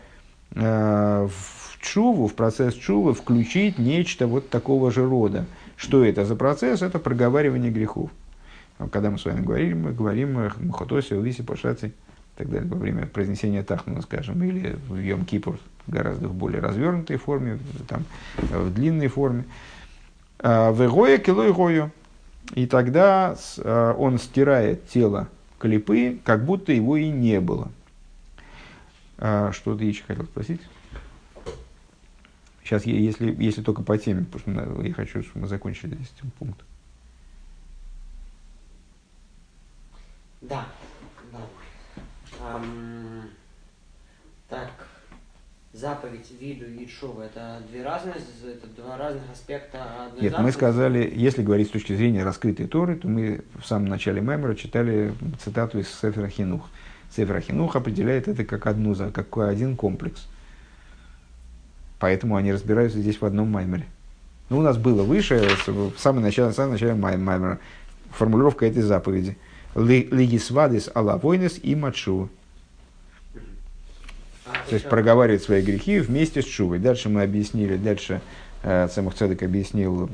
э, 0.56 1.28
в 1.32 1.59
чуву, 1.80 2.28
в 2.28 2.34
процесс 2.34 2.74
чувы 2.74 3.14
включить 3.14 3.80
нечто 3.80 4.28
вот 4.28 4.50
такого 4.50 4.92
же 4.92 5.06
рода. 5.06 5.46
Что 5.76 6.04
это 6.04 6.26
за 6.26 6.36
процесс? 6.36 6.82
Это 6.82 7.00
проговаривание 7.00 7.72
грехов. 7.72 8.12
Когда 8.92 9.10
мы 9.10 9.18
с 9.18 9.26
вами 9.26 9.42
говорим, 9.42 9.84
мы 9.84 9.92
говорим 9.92 10.52
Махотоси, 10.60 11.14
Улиси, 11.14 11.44
Пашаци 11.44 11.94
так 12.40 12.50
далее, 12.50 12.70
во 12.70 12.78
время 12.78 13.06
произнесения 13.06 13.64
Тахнуна, 13.64 14.02
скажем, 14.02 14.42
или 14.42 14.78
в 14.88 14.96
Йом 14.96 15.26
Кипур 15.26 15.60
гораздо 15.88 16.30
в 16.30 16.34
более 16.34 16.62
развернутой 16.62 17.18
форме, 17.18 17.60
там, 17.86 18.06
в 18.38 18.74
длинной 18.74 19.10
форме. 19.10 19.44
А, 20.40 20.72
в 20.72 20.82
Игое 20.86 21.18
килой 21.18 21.52
гою. 21.52 21.92
И 22.56 22.66
тогда 22.66 23.36
а, 23.58 23.94
он 23.94 24.18
стирает 24.20 24.88
тело 24.88 25.28
клипы, 25.58 26.18
как 26.24 26.46
будто 26.46 26.72
его 26.72 26.96
и 26.96 27.10
не 27.10 27.42
было. 27.42 27.68
А, 29.18 29.52
что 29.52 29.76
ты 29.76 29.84
еще 29.84 30.04
хотел 30.08 30.24
спросить? 30.24 30.62
Сейчас, 32.70 32.86
если, 32.86 33.36
если 33.44 33.64
только 33.64 33.82
по 33.82 33.98
теме, 33.98 34.26
потому 34.32 34.56
что 34.62 34.84
я 34.84 34.94
хочу, 34.94 35.24
чтобы 35.24 35.42
мы 35.42 35.48
закончили 35.48 35.96
здесь 35.96 36.14
этим 36.16 36.30
пунктом. 36.38 36.68
Да, 40.42 40.68
Эм, 42.42 43.24
так, 44.48 44.70
заповедь, 45.74 46.30
виду 46.40 46.68
и 46.68 46.88
шува 46.88 47.24
это 47.24 47.60
две 47.72 47.84
разные, 47.84 48.18
это 48.46 48.68
два 48.68 48.98
разных 48.98 49.24
аспекта 49.32 50.06
одной 50.06 50.22
Нет, 50.22 50.32
заповеди. 50.32 50.46
мы 50.46 50.52
сказали, 50.52 51.14
если 51.16 51.42
говорить 51.42 51.70
с 51.70 51.72
точки 51.72 51.96
зрения 51.96 52.24
раскрытой 52.24 52.68
Торы, 52.68 52.98
то 52.98 53.08
мы 53.08 53.44
в 53.60 53.66
самом 53.66 53.88
начале 53.88 54.22
Мемора 54.22 54.54
читали 54.54 55.16
цитату 55.44 55.80
из 55.80 55.90
Сефера 55.90 56.28
Хинух. 56.28 56.70
Сефер 57.10 57.42
Хинух 57.42 57.76
определяет 57.76 58.28
это 58.28 58.46
как 58.46 58.68
одну, 58.68 58.96
как 59.12 59.36
один 59.40 59.76
комплекс. 59.76 60.28
Поэтому 62.00 62.36
они 62.36 62.52
разбираются 62.52 63.00
здесь 63.00 63.22
в 63.22 63.26
одном 63.26 63.52
маймере. 63.52 63.86
Ну, 64.50 64.60
у 64.60 64.62
нас 64.62 64.78
было 64.78 65.04
выше, 65.04 65.48
в 65.68 66.00
самом 66.00 66.24
начале, 66.24 66.52
в 66.52 66.56
самом 66.56 66.72
начале 66.72 66.96
маймера, 66.96 67.60
формулировка 68.12 68.66
этой 68.66 68.82
заповеди– 68.82 69.38
Лигисвадис 69.76 70.90
Алавойнес 70.94 71.60
и 71.62 71.76
Мачу. 71.76 72.30
То 74.68 74.76
есть 74.76 74.90
проговаривает 74.90 75.44
свои 75.44 75.62
грехи 75.62 76.00
вместе 76.00 76.42
с 76.42 76.46
Чувой. 76.46 76.80
Дальше 76.80 77.10
мы 77.10 77.22
объяснили, 77.22 77.76
дальше 77.78 78.22
э, 78.64 78.88
Цемах 78.92 79.14
Цедек 79.14 79.44
объяснил, 79.44 80.10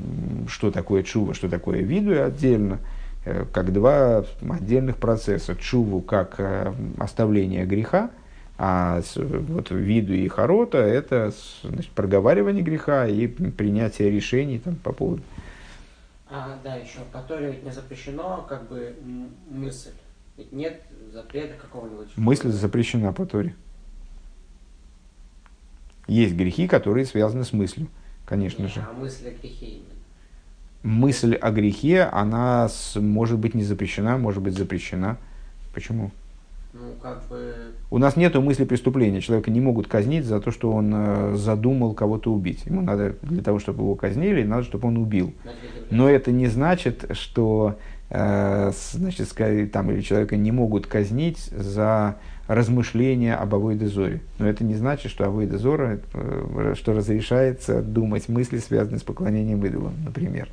что 0.46 0.70
такое 0.70 1.02
Чува, 1.02 1.32
что 1.32 1.48
такое 1.48 1.80
виду 1.80 2.22
отдельно, 2.22 2.78
э, 3.24 3.46
как 3.52 3.72
два 3.72 4.24
отдельных 4.48 4.98
процесса. 4.98 5.56
Чуву 5.56 6.02
как 6.02 6.34
э, 6.38 6.72
оставление 6.98 7.64
греха, 7.64 8.10
а 8.58 9.02
вот 9.14 9.70
виду 9.70 10.14
и 10.14 10.28
хорота 10.28 10.78
это 10.78 11.32
значит, 11.62 11.90
проговаривание 11.90 12.62
греха 12.62 13.06
и 13.06 13.26
принятие 13.26 14.10
решений 14.10 14.58
там, 14.58 14.76
по 14.76 14.92
поводу 14.92 15.22
а, 16.28 16.58
да, 16.64 16.74
еще 16.74 16.98
по 17.12 17.20
Торе 17.20 17.52
ведь 17.52 17.62
не 17.62 17.70
запрещено 17.70 18.44
как 18.48 18.68
бы 18.68 18.96
мысль. 19.48 19.92
Ведь 20.36 20.52
нет 20.52 20.82
запрета 21.12 21.54
какого-нибудь. 21.60 22.08
Мысль 22.16 22.50
запрещена 22.50 23.12
по 23.12 23.24
Торе. 23.26 23.54
Есть 26.08 26.34
грехи, 26.34 26.68
которые 26.68 27.06
связаны 27.06 27.44
с 27.44 27.52
мыслью, 27.52 27.88
конечно 28.24 28.62
нет, 28.62 28.72
же. 28.72 28.80
А 28.80 28.92
мысль 28.92 29.28
о 29.28 29.30
грехе 29.30 29.66
именно. 29.66 29.86
Мысль 30.82 31.34
о 31.34 31.50
грехе, 31.50 32.02
она 32.02 32.68
с, 32.68 33.00
может 33.00 33.38
быть 33.38 33.54
не 33.54 33.64
запрещена, 33.64 34.18
может 34.18 34.42
быть 34.42 34.56
запрещена. 34.56 35.18
Почему? 35.74 36.10
Ну, 36.78 36.94
как 37.00 37.26
бы... 37.28 37.54
У 37.90 37.98
нас 37.98 38.16
нет 38.16 38.34
мысли 38.34 38.64
преступления. 38.64 39.20
Человека 39.20 39.50
не 39.50 39.60
могут 39.60 39.86
казнить 39.86 40.24
за 40.24 40.40
то, 40.40 40.50
что 40.50 40.72
он 40.72 40.92
э, 40.94 41.34
задумал 41.36 41.94
кого-то 41.94 42.32
убить. 42.32 42.66
Ему 42.66 42.82
надо, 42.82 43.14
для 43.22 43.42
того, 43.42 43.58
чтобы 43.58 43.82
его 43.82 43.94
казнили, 43.94 44.42
надо, 44.42 44.64
чтобы 44.64 44.88
он 44.88 44.98
убил. 44.98 45.32
Но 45.90 46.08
это 46.08 46.32
не 46.32 46.48
значит, 46.48 47.06
что 47.12 47.78
э, 48.10 48.72
значит, 48.92 49.32
там, 49.72 49.90
или 49.90 50.02
человека 50.02 50.36
не 50.36 50.52
могут 50.52 50.86
казнить 50.86 51.38
за 51.38 52.16
размышления 52.46 53.34
об 53.34 53.54
Авойде 53.54 54.20
Но 54.38 54.46
это 54.46 54.62
не 54.62 54.74
значит, 54.74 55.10
что 55.10 55.24
Авойде 55.24 55.56
Зора, 55.56 56.00
э, 56.12 56.74
что 56.76 56.92
разрешается 56.92 57.80
думать 57.80 58.28
мысли, 58.28 58.58
связанные 58.58 58.98
с 58.98 59.02
поклонением 59.02 59.64
идолам, 59.64 59.94
например. 60.04 60.48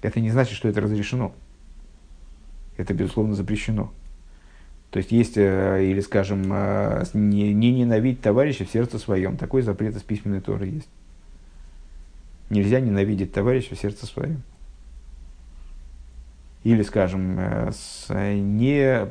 Это 0.00 0.20
не 0.20 0.30
значит, 0.30 0.56
что 0.56 0.68
это 0.68 0.80
разрешено 0.80 1.32
это, 2.76 2.94
безусловно, 2.94 3.34
запрещено. 3.34 3.92
То 4.92 4.98
есть 4.98 5.10
есть, 5.10 5.38
э, 5.38 5.84
или, 5.84 6.00
скажем, 6.00 6.52
э, 6.52 7.04
не, 7.14 7.54
не 7.54 7.72
ненавидеть 7.72 8.20
товарища 8.20 8.66
в 8.66 8.70
сердце 8.70 8.98
своем. 8.98 9.38
Такой 9.38 9.62
запрет 9.62 9.96
из 9.96 10.02
письменной 10.02 10.42
Торы 10.42 10.66
есть. 10.66 10.88
Нельзя 12.50 12.78
ненавидеть 12.78 13.32
товарища 13.32 13.74
в 13.74 13.78
сердце 13.78 14.04
своем. 14.04 14.42
Или, 16.62 16.82
скажем, 16.82 17.36
э, 17.38 17.70
не, 18.34 19.08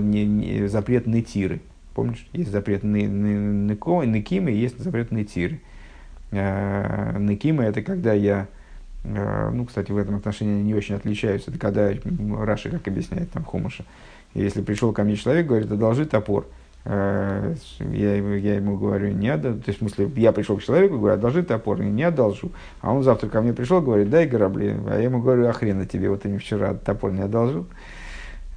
не, 0.00 0.26
не, 0.26 0.66
запрет 0.66 1.06
нытиры. 1.06 1.60
Помнишь, 1.94 2.26
есть 2.32 2.50
запрет 2.50 2.82
ныкимы, 2.82 4.50
есть 4.50 4.78
запрет 4.80 5.12
нытиры. 5.12 5.60
Ныкимы– 6.30 7.64
это 7.64 7.82
когда 7.82 8.12
я 8.12 8.48
ну, 9.08 9.64
кстати, 9.64 9.90
в 9.90 9.96
этом 9.96 10.16
отношении 10.16 10.54
они 10.54 10.62
не 10.64 10.74
очень 10.74 10.94
отличаются. 10.94 11.50
Это 11.50 11.58
когда 11.58 11.90
Раши, 12.44 12.70
как 12.70 12.86
объясняет 12.88 13.30
там 13.30 13.44
Хумаша, 13.44 13.84
если 14.34 14.62
пришел 14.62 14.92
ко 14.92 15.04
мне 15.04 15.16
человек, 15.16 15.46
говорит, 15.46 15.70
одолжи 15.70 16.04
топор, 16.04 16.46
э, 16.84 17.54
я, 17.80 18.14
я 18.16 18.54
ему 18.56 18.76
говорю, 18.76 19.12
не 19.12 19.28
отдам. 19.28 19.60
То 19.60 19.70
есть, 19.70 19.80
в 19.80 19.82
смысле, 19.82 20.10
я 20.16 20.32
пришел 20.32 20.56
к 20.58 20.62
человеку, 20.62 20.98
говорю, 20.98 21.14
одолжи 21.14 21.42
топор, 21.42 21.80
и 21.80 21.86
не 21.86 22.02
одолжу. 22.02 22.52
А 22.80 22.92
он 22.92 23.02
завтра 23.02 23.28
ко 23.28 23.40
мне 23.40 23.52
пришел, 23.52 23.80
говорит, 23.80 24.10
дай 24.10 24.26
грабли. 24.26 24.76
А 24.88 24.96
я 24.96 25.04
ему 25.04 25.20
говорю, 25.20 25.48
а 25.48 25.52
тебе, 25.86 26.10
вот 26.10 26.22
ты 26.22 26.28
мне 26.28 26.38
вчера 26.38 26.74
топор 26.74 27.12
не 27.12 27.22
одолжил. 27.22 27.66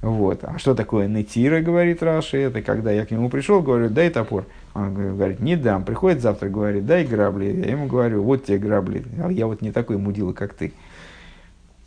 Вот. 0.02 0.42
А 0.42 0.58
что 0.58 0.74
такое 0.74 1.06
нетира, 1.06 1.60
говорит 1.60 2.02
Раши, 2.02 2.36
это 2.38 2.60
когда 2.60 2.90
я 2.90 3.06
к 3.06 3.12
нему 3.12 3.30
пришел, 3.30 3.62
говорю, 3.62 3.88
дай 3.88 4.10
топор. 4.10 4.46
Он 4.74 4.92
говорит, 4.92 5.38
не 5.38 5.56
дам. 5.56 5.84
Приходит 5.84 6.20
завтра, 6.20 6.48
говорит, 6.48 6.84
дай 6.86 7.06
грабли. 7.06 7.44
Я 7.44 7.70
ему 7.70 7.86
говорю, 7.86 8.24
вот 8.24 8.44
тебе 8.44 8.58
грабли. 8.58 9.04
А 9.22 9.30
я 9.30 9.46
вот 9.46 9.62
не 9.62 9.70
такой 9.70 9.98
мудила, 9.98 10.32
как 10.32 10.54
ты. 10.54 10.72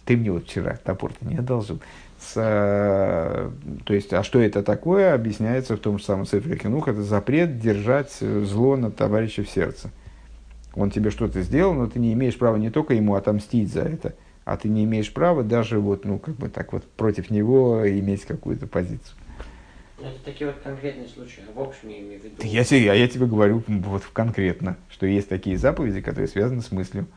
Ты 0.06 0.16
мне 0.16 0.32
вот 0.32 0.46
вчера 0.46 0.78
топор-то 0.82 1.28
не 1.28 1.36
одолжил. 1.36 1.82
С, 2.18 2.36
а, 2.38 3.52
то 3.84 3.94
есть, 3.94 4.14
а 4.14 4.24
что 4.24 4.40
это 4.40 4.64
такое, 4.64 5.14
объясняется 5.14 5.76
в 5.76 5.80
том 5.80 6.00
же 6.00 6.06
самом 6.06 6.26
Сефре 6.26 6.56
Кинух. 6.56 6.88
Это 6.88 7.04
запрет 7.04 7.60
держать 7.60 8.14
зло 8.22 8.78
на 8.78 8.92
товарища 8.92 9.44
в 9.44 9.50
сердце. 9.50 9.90
Он 10.74 10.90
тебе 10.90 11.10
что-то 11.10 11.42
сделал, 11.42 11.74
но 11.74 11.88
ты 11.88 12.00
не 12.00 12.14
имеешь 12.14 12.38
права 12.38 12.56
не 12.56 12.70
только 12.70 12.94
ему 12.94 13.16
отомстить 13.16 13.74
за 13.74 13.82
это– 13.82 14.14
а 14.46 14.58
ты 14.58 14.70
не 14.70 14.84
имеешь 14.84 15.12
права 15.12 15.44
даже 15.44 15.80
вот, 15.80 16.06
ну, 16.06 16.20
как 16.20 16.36
бы 16.36 16.50
так 16.50 16.72
вот 16.72 16.86
против 16.86 17.32
него 17.32 17.82
иметь 17.90 18.26
какую-то 18.26 18.68
позицию. 18.68 19.18
Ну, 20.00 20.08
это 20.08 20.24
такие 20.24 20.48
вот 20.48 20.60
конкретные 20.62 21.08
случаи, 21.08 21.42
в 21.54 21.60
общем 21.60 21.90
я 21.90 22.00
имею 22.00 22.22
в 22.22 22.24
виду. 22.24 22.36
Я 22.44 22.64
тебе, 22.64 22.86
я 22.86 23.08
тебе 23.08 23.26
говорю 23.26 23.64
вот 23.68 24.04
конкретно, 24.14 24.78
что 24.90 25.08
есть 25.08 25.28
такие 25.30 25.58
заповеди, 25.58 26.02
которые 26.02 26.28
связаны 26.28 26.62
с 26.62 26.72
мыслью. 26.72 27.08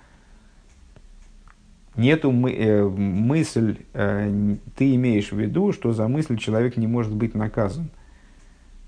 Нету 1.97 2.31
мы, 2.31 2.53
э, 2.53 2.85
мысль, 2.85 3.79
э, 3.93 4.57
ты 4.77 4.95
имеешь 4.95 5.33
в 5.33 5.39
виду, 5.39 5.73
что 5.73 5.93
за 5.93 6.09
мысль 6.09 6.39
человек 6.39 6.77
не 6.77 6.87
может 6.87 7.13
быть 7.13 7.35
наказан. 7.35 7.91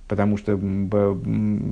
Потому 0.07 0.37
что 0.37 0.57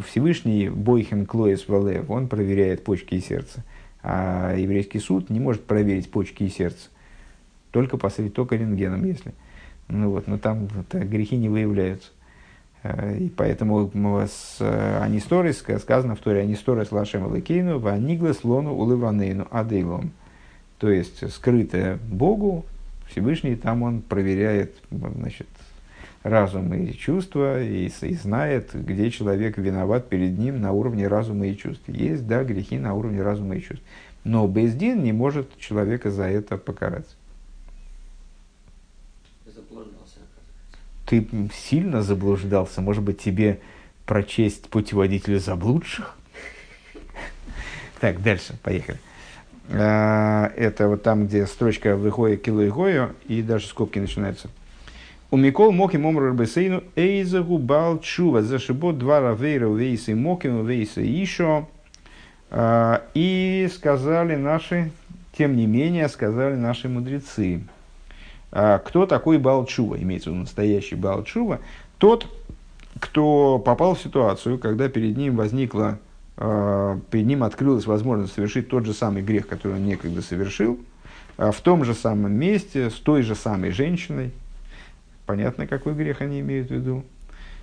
Всевышний 0.06 0.68
Бойхен 0.68 1.26
Клоис 1.26 1.66
Валев, 1.66 2.10
он 2.10 2.28
проверяет 2.28 2.84
почки 2.84 3.14
и 3.14 3.20
сердце. 3.20 3.64
А 4.02 4.54
еврейский 4.54 5.00
суд 5.00 5.30
не 5.30 5.40
может 5.40 5.64
проверить 5.64 6.10
почки 6.10 6.44
и 6.44 6.48
сердце. 6.48 6.88
Только 7.70 7.96
посмотреть, 7.96 8.34
только 8.34 8.56
рентгеном, 8.56 9.04
если. 9.04 9.34
Ну 9.88 10.10
вот, 10.10 10.26
но 10.26 10.38
там 10.38 10.66
вот, 10.66 10.94
грехи 10.94 11.36
не 11.36 11.48
выявляются. 11.48 12.10
Э, 12.82 13.16
и 13.16 13.28
поэтому 13.28 13.90
с 14.26 14.58
э, 14.60 15.00
Анисторой 15.02 15.52
сказано 15.52 16.14
в 16.14 16.20
Торе 16.20 16.40
Анисторой 16.40 16.86
с 16.86 16.92
Лашем 16.92 17.26
Лакейну, 17.26 17.78
Ванигле 17.78 18.34
слону 18.34 18.74
улыванейну 18.74 19.46
адейлом. 19.50 20.12
То 20.78 20.90
есть 20.90 21.30
скрытое 21.32 21.98
Богу, 22.08 22.64
Всевышний, 23.10 23.56
там 23.56 23.82
он 23.82 24.00
проверяет 24.00 24.76
значит, 24.90 25.48
разум 26.28 26.72
и 26.74 26.92
чувства 26.92 27.62
и, 27.62 27.86
и 27.86 28.14
знает, 28.14 28.70
где 28.72 29.10
человек 29.10 29.58
виноват 29.58 30.08
перед 30.08 30.38
ним 30.38 30.60
на 30.60 30.72
уровне 30.72 31.08
разума 31.08 31.46
и 31.46 31.56
чувств. 31.56 31.84
Есть, 31.88 32.26
да, 32.26 32.44
грехи 32.44 32.78
на 32.78 32.94
уровне 32.94 33.22
разума 33.22 33.56
и 33.56 33.62
чувств. 33.62 33.84
Но 34.24 34.46
Бездин 34.46 35.02
не 35.02 35.12
может 35.12 35.58
человека 35.58 36.10
за 36.10 36.24
это 36.24 36.58
покарать. 36.58 37.06
ты 41.08 41.26
сильно 41.54 42.02
заблуждался, 42.02 42.82
может 42.82 43.02
быть, 43.02 43.18
тебе 43.18 43.60
прочесть 44.04 44.68
путеводитель 44.68 45.40
заблудших? 45.40 46.14
Так, 48.00 48.22
дальше, 48.22 48.56
поехали. 48.62 49.00
А, 49.70 50.52
это 50.54 50.86
вот 50.86 51.02
там, 51.02 51.26
где 51.26 51.46
строчка 51.46 51.96
выходит 51.96 52.42
кило 52.42 52.62
и 52.62 52.68
гою, 52.68 53.14
и 53.26 53.42
даже 53.42 53.66
скобки 53.66 53.98
начинаются. 53.98 54.48
У 55.30 55.36
Микол 55.36 55.72
Моки 55.72 55.98
Момру 55.98 56.30
Рбесейну 56.30 56.84
Эйзагу 56.96 57.58
Бал 57.58 57.98
Чува 57.98 58.40
Зашибот 58.40 58.96
два 58.96 59.20
равейра 59.20 59.68
Вейсы 59.68 60.14
Мокину 60.14 60.64
Вейсы 60.64 61.02
Ишо. 61.22 61.68
А, 62.50 63.02
и 63.12 63.68
сказали 63.70 64.36
наши, 64.36 64.90
тем 65.36 65.54
не 65.54 65.66
менее, 65.66 66.08
сказали 66.08 66.54
наши 66.54 66.88
мудрецы. 66.88 67.60
А 68.52 68.78
кто 68.78 69.04
такой 69.04 69.36
Балчува, 69.36 70.00
имеется 70.00 70.30
в 70.30 70.32
виду 70.32 70.44
настоящий 70.44 70.94
Балчува? 70.94 71.60
Тот, 71.98 72.26
кто 72.98 73.58
попал 73.58 73.96
в 73.96 74.00
ситуацию, 74.00 74.58
когда 74.58 74.88
перед 74.88 75.18
ним 75.18 75.36
возникла, 75.36 75.98
перед 76.38 77.26
ним 77.26 77.42
открылась 77.42 77.84
возможность 77.84 78.32
совершить 78.32 78.70
тот 78.70 78.86
же 78.86 78.94
самый 78.94 79.22
грех, 79.22 79.46
который 79.46 79.74
он 79.74 79.84
некогда 79.84 80.22
совершил, 80.22 80.78
а 81.36 81.52
в 81.52 81.60
том 81.60 81.84
же 81.84 81.92
самом 81.92 82.32
месте, 82.32 82.88
с 82.88 82.94
той 82.94 83.20
же 83.20 83.34
самой 83.34 83.72
женщиной. 83.72 84.30
Понятно, 85.28 85.66
какой 85.66 85.92
грех 85.92 86.22
они 86.22 86.40
имеют 86.40 86.70
в 86.70 86.74
виду. 86.74 87.04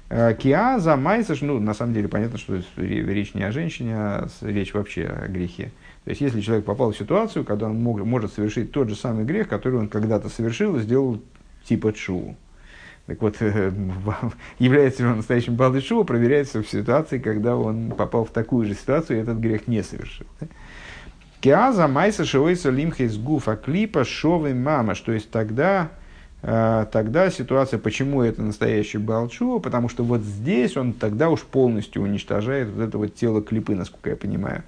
Киа 0.08 0.78
за 0.78 0.96
майсаш, 0.98 1.42
ну, 1.42 1.60
на 1.60 1.74
самом 1.74 1.96
деле 1.96 2.08
понятно, 2.08 2.38
что 2.38 2.62
речь 2.78 3.34
не 3.34 3.42
о 3.42 3.52
женщине, 3.52 3.96
а 3.98 4.28
речь 4.42 4.76
вообще 4.76 5.08
о 5.08 5.28
грехе. 5.28 5.72
То 6.04 6.12
есть, 6.12 6.22
если 6.22 6.42
человек 6.42 6.64
попал 6.64 6.92
в 6.92 6.96
ситуацию, 6.96 7.44
когда 7.44 7.66
он 7.66 7.82
мог, 7.82 8.00
может 8.06 8.32
совершить 8.34 8.72
тот 8.72 8.90
же 8.90 8.96
самый 8.96 9.26
грех, 9.26 9.48
который 9.48 9.80
он 9.80 9.88
когда-то 9.88 10.30
совершил 10.30 10.76
и 10.76 10.82
сделал 10.82 11.20
типа 11.64 11.92
чу. 11.92 12.36
Так 13.08 13.20
вот, 13.24 13.38
является 14.60 15.02
ли 15.02 15.10
он 15.10 15.18
настоящим 15.18 15.56
балдой 15.56 15.82
шува, 15.82 16.04
проверяется 16.04 16.62
в 16.62 16.70
ситуации, 16.70 17.18
когда 17.18 17.56
он 17.56 17.90
попал 17.98 18.26
в 18.26 18.30
такую 18.30 18.68
же 18.68 18.76
ситуацию 18.76 19.18
и 19.18 19.22
этот 19.24 19.40
грех 19.40 19.68
не 19.68 19.82
совершил. 19.82 20.28
Киаза 21.42 21.88
майса 21.88 22.26
шивойса 22.26 22.70
лимхейс 22.70 23.18
гуфа 23.18 23.56
клипа 23.56 24.06
шовы 24.06 24.54
мама. 24.54 24.94
То 24.94 25.14
есть 25.14 25.32
тогда, 25.32 25.90
э, 25.90 26.05
тогда 26.46 27.32
ситуация, 27.32 27.80
почему 27.80 28.22
это 28.22 28.42
настоящий 28.42 29.00
балчува, 29.00 29.60
потому 29.60 29.90
что 29.90 30.04
вот 30.04 30.22
здесь 30.22 30.78
он 30.78 30.94
тогда 30.94 31.30
уж 31.30 31.42
полностью 31.42 32.04
уничтожает 32.04 32.70
вот 32.70 32.84
это 32.88 32.98
вот 33.00 33.16
тело 33.16 33.42
клипы, 33.42 33.74
насколько 33.74 34.12
я 34.12 34.16
понимаю. 34.16 34.64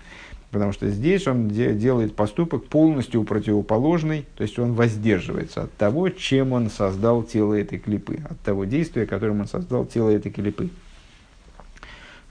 Потому 0.50 0.72
что 0.72 0.90
здесь 0.90 1.28
он 1.28 1.50
де- 1.50 1.74
делает 1.74 2.16
поступок 2.16 2.66
полностью 2.66 3.24
противоположный, 3.24 4.26
то 4.38 4.44
есть 4.44 4.58
он 4.58 4.74
воздерживается 4.74 5.64
от 5.64 5.74
того, 5.74 6.10
чем 6.10 6.54
он 6.54 6.70
создал 6.70 7.22
тело 7.22 7.54
этой 7.54 7.78
клипы, 7.78 8.20
от 8.28 8.40
того 8.40 8.66
действия, 8.66 9.06
которым 9.06 9.42
он 9.42 9.48
создал 9.48 9.86
тело 9.86 10.10
этой 10.10 10.32
клипы. 10.32 10.70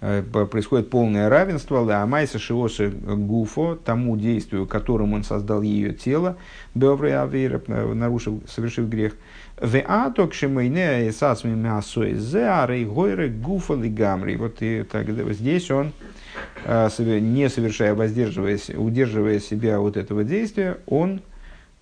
Э, 0.03 0.23
происходит 0.23 0.91
полное 0.91 1.31
равенство, 1.31 1.79
лаамайса 1.79 2.39
шиоши 2.39 2.91
гуфо, 2.91 3.77
тому 3.77 4.19
действию, 4.19 4.67
которым 4.67 5.15
он 5.15 5.25
создал 5.25 5.63
ее 5.63 5.95
тело, 5.95 6.37
беврей 6.75 7.19
авейра, 7.19 7.63
э, 7.67 7.93
нарушив, 7.95 8.35
совершив 8.47 8.91
грех. 8.91 9.15
В 9.59 9.83
аток 9.87 10.35
гойре 12.85 13.29
гуфа 13.29 13.73
лигамри. 13.73 14.37
Вот 14.37 14.57
и 14.61 14.83
тогда 14.83 15.33
здесь 15.33 15.71
он 15.71 15.93
а, 16.67 16.91
не 16.99 17.49
совершая, 17.49 17.95
воздерживаясь, 17.95 18.69
удерживая 18.69 19.41
себя 19.41 19.81
от 19.81 19.97
этого 19.97 20.25
действия, 20.25 20.77
он 20.87 21.23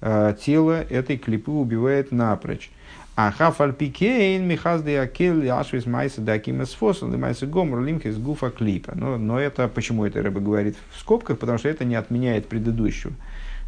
тело 0.01 0.83
этой 0.83 1.17
клипы 1.17 1.51
убивает 1.51 2.13
напрочь. 2.13 2.71
А 3.17 3.31
хафальпикейн 3.31 4.45
михазды 4.45 4.97
акел 4.97 5.41
ашвис 5.57 5.87
майса 5.87 6.21
дакимас 6.21 6.73
фосл 6.73 7.13
и 7.13 7.17
майса 7.17 7.47
гомор 7.47 7.81
лимхис 7.81 8.17
гуфа 8.17 8.51
клипа. 8.51 8.93
Но, 8.97 9.19
но 9.19 9.39
это, 9.39 9.69
почему 9.69 10.05
это 10.05 10.21
рыба 10.21 10.41
говорит 10.41 10.77
в 10.93 10.99
скобках? 10.99 11.39
Потому 11.39 11.59
что 11.59 11.69
это 11.69 11.85
не 11.85 11.95
отменяет 11.95 12.49
предыдущего. 12.49 13.13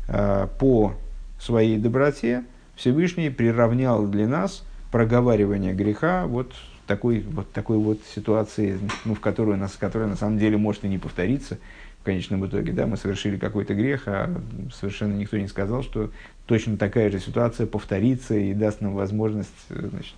А, 0.08 0.48
по 0.58 0.94
своей 1.40 1.78
доброте 1.78 2.42
Всевышний 2.74 3.30
приравнял 3.30 4.06
для 4.08 4.26
нас 4.26 4.64
проговаривание 4.90 5.74
греха 5.74 6.26
вот 6.26 6.52
такой 6.88 7.20
вот, 7.20 7.52
такой 7.52 7.78
вот 7.78 8.00
ситуации, 8.14 8.78
ну, 9.04 9.14
в 9.14 9.20
которую, 9.20 9.58
нас, 9.58 9.76
которая 9.78 10.08
на 10.08 10.16
самом 10.16 10.38
деле 10.38 10.56
может 10.56 10.84
и 10.84 10.88
не 10.88 10.98
повториться 10.98 11.58
в 12.00 12.04
конечном 12.04 12.46
итоге. 12.46 12.72
Да, 12.72 12.86
мы 12.86 12.96
совершили 12.96 13.36
какой-то 13.36 13.74
грех, 13.74 14.04
а 14.06 14.40
совершенно 14.74 15.14
никто 15.14 15.36
не 15.36 15.48
сказал, 15.48 15.82
что 15.82 16.10
точно 16.46 16.76
такая 16.76 17.10
же 17.10 17.20
ситуация 17.20 17.66
повторится 17.66 18.34
и 18.34 18.54
даст 18.54 18.80
нам 18.80 18.94
возможность 18.94 19.50
значит, 19.68 20.14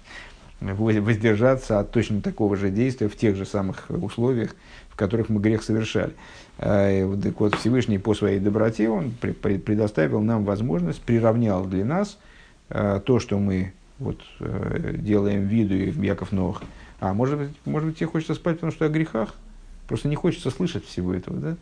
воздержаться 0.61 1.79
от 1.79 1.91
точно 1.91 2.21
такого 2.21 2.57
же 2.57 2.71
действия 2.71 3.09
в 3.09 3.17
тех 3.17 3.37
же 3.37 3.47
самых 3.47 3.87
условиях, 3.89 4.55
в 4.91 4.97
которых 4.97 5.29
мы 5.29 5.41
грех 5.41 5.63
совершали. 5.63 6.13
А, 6.59 7.17
так 7.23 7.41
вот, 7.41 7.55
Всевышний 7.55 7.99
по 7.99 8.15
своей 8.15 8.41
доброте, 8.41 8.89
он 8.89 9.13
предоставил 9.13 10.21
нам 10.21 10.45
возможность, 10.45 11.01
приравнял 11.01 11.65
для 11.65 11.85
нас 11.85 12.19
а, 12.69 13.01
то, 13.01 13.21
что 13.21 13.39
мы 13.39 13.73
вот, 13.99 14.21
э, 14.41 14.95
делаем 14.99 15.47
виду 15.47 15.75
и 15.75 15.91
Яков 16.07 16.31
Новых. 16.31 16.63
А 17.01 17.13
может 17.15 17.39
быть, 17.39 17.51
может 17.65 17.89
быть, 17.89 17.99
тебе 17.99 18.07
хочется 18.07 18.35
спать, 18.35 18.57
потому 18.57 18.73
что 18.73 18.85
о 18.85 18.89
грехах? 18.89 19.35
Просто 19.89 20.09
не 20.09 20.17
хочется 20.17 20.51
слышать 20.51 20.85
всего 20.85 21.15
этого, 21.15 21.37
да? 21.39 21.57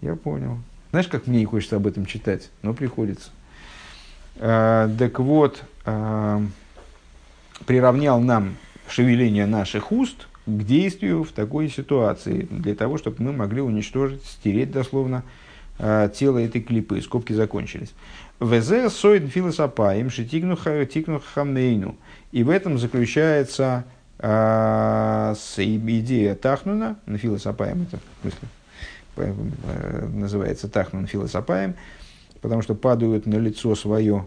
Я 0.00 0.16
понял. 0.16 0.58
Знаешь, 0.90 1.08
как 1.08 1.26
мне 1.26 1.40
не 1.40 1.44
хочется 1.46 1.76
об 1.76 1.86
этом 1.86 2.06
читать, 2.06 2.50
но 2.62 2.74
приходится. 2.74 3.30
Так 4.36 5.18
вот, 5.18 5.62
а, 5.84 6.42
приравнял 7.66 8.20
нам 8.20 8.56
шевеление 8.88 9.46
наших 9.46 9.92
уст 9.92 10.26
к 10.46 10.62
действию 10.62 11.24
в 11.24 11.32
такой 11.32 11.68
ситуации, 11.68 12.46
для 12.50 12.74
того, 12.74 12.98
чтобы 12.98 13.22
мы 13.22 13.32
могли 13.32 13.60
уничтожить, 13.60 14.24
стереть 14.24 14.70
дословно 14.70 15.22
а, 15.78 16.08
тело 16.08 16.38
этой 16.38 16.60
клипы. 16.60 17.00
Скобки 17.00 17.32
закончились. 17.32 17.94
Везе 18.40 18.90
соид 18.90 19.30
филосопаем 19.30 20.10
шитигну 20.10 20.56
хамейну. 20.56 21.96
И 22.32 22.42
в 22.42 22.50
этом 22.50 22.78
заключается 22.78 23.84
э, 24.18 25.34
идея 25.56 26.34
Тахнуна, 26.34 26.96
на 27.06 27.16
филосопаем 27.16 27.82
это 27.82 27.98
в 27.98 28.22
смысле, 28.22 28.48
э, 29.16 30.08
называется 30.12 30.68
Тахнун 30.68 31.06
филосопаем, 31.06 31.74
потому 32.44 32.60
что 32.60 32.74
падают 32.74 33.24
на 33.24 33.36
лицо 33.36 33.74
свое. 33.74 34.26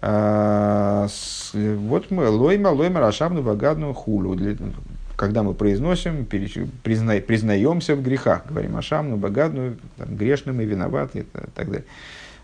А, 0.00 1.06
вот 1.52 2.10
мы 2.10 2.30
лойма, 2.30 2.68
лойма, 2.68 3.00
рашабну, 3.00 3.42
багадну, 3.42 3.92
хулю. 3.92 4.34
Когда 5.16 5.42
мы 5.42 5.52
произносим, 5.52 6.24
призна, 6.24 7.20
признаемся 7.20 7.94
в 7.94 8.02
грехах, 8.02 8.46
говорим 8.48 8.78
ашамну, 8.78 9.18
багадну, 9.18 9.74
там, 9.98 10.16
грешным 10.16 10.62
и 10.62 10.64
виноваты 10.64 11.18
и 11.18 11.24
так 11.54 11.66
далее. 11.66 11.84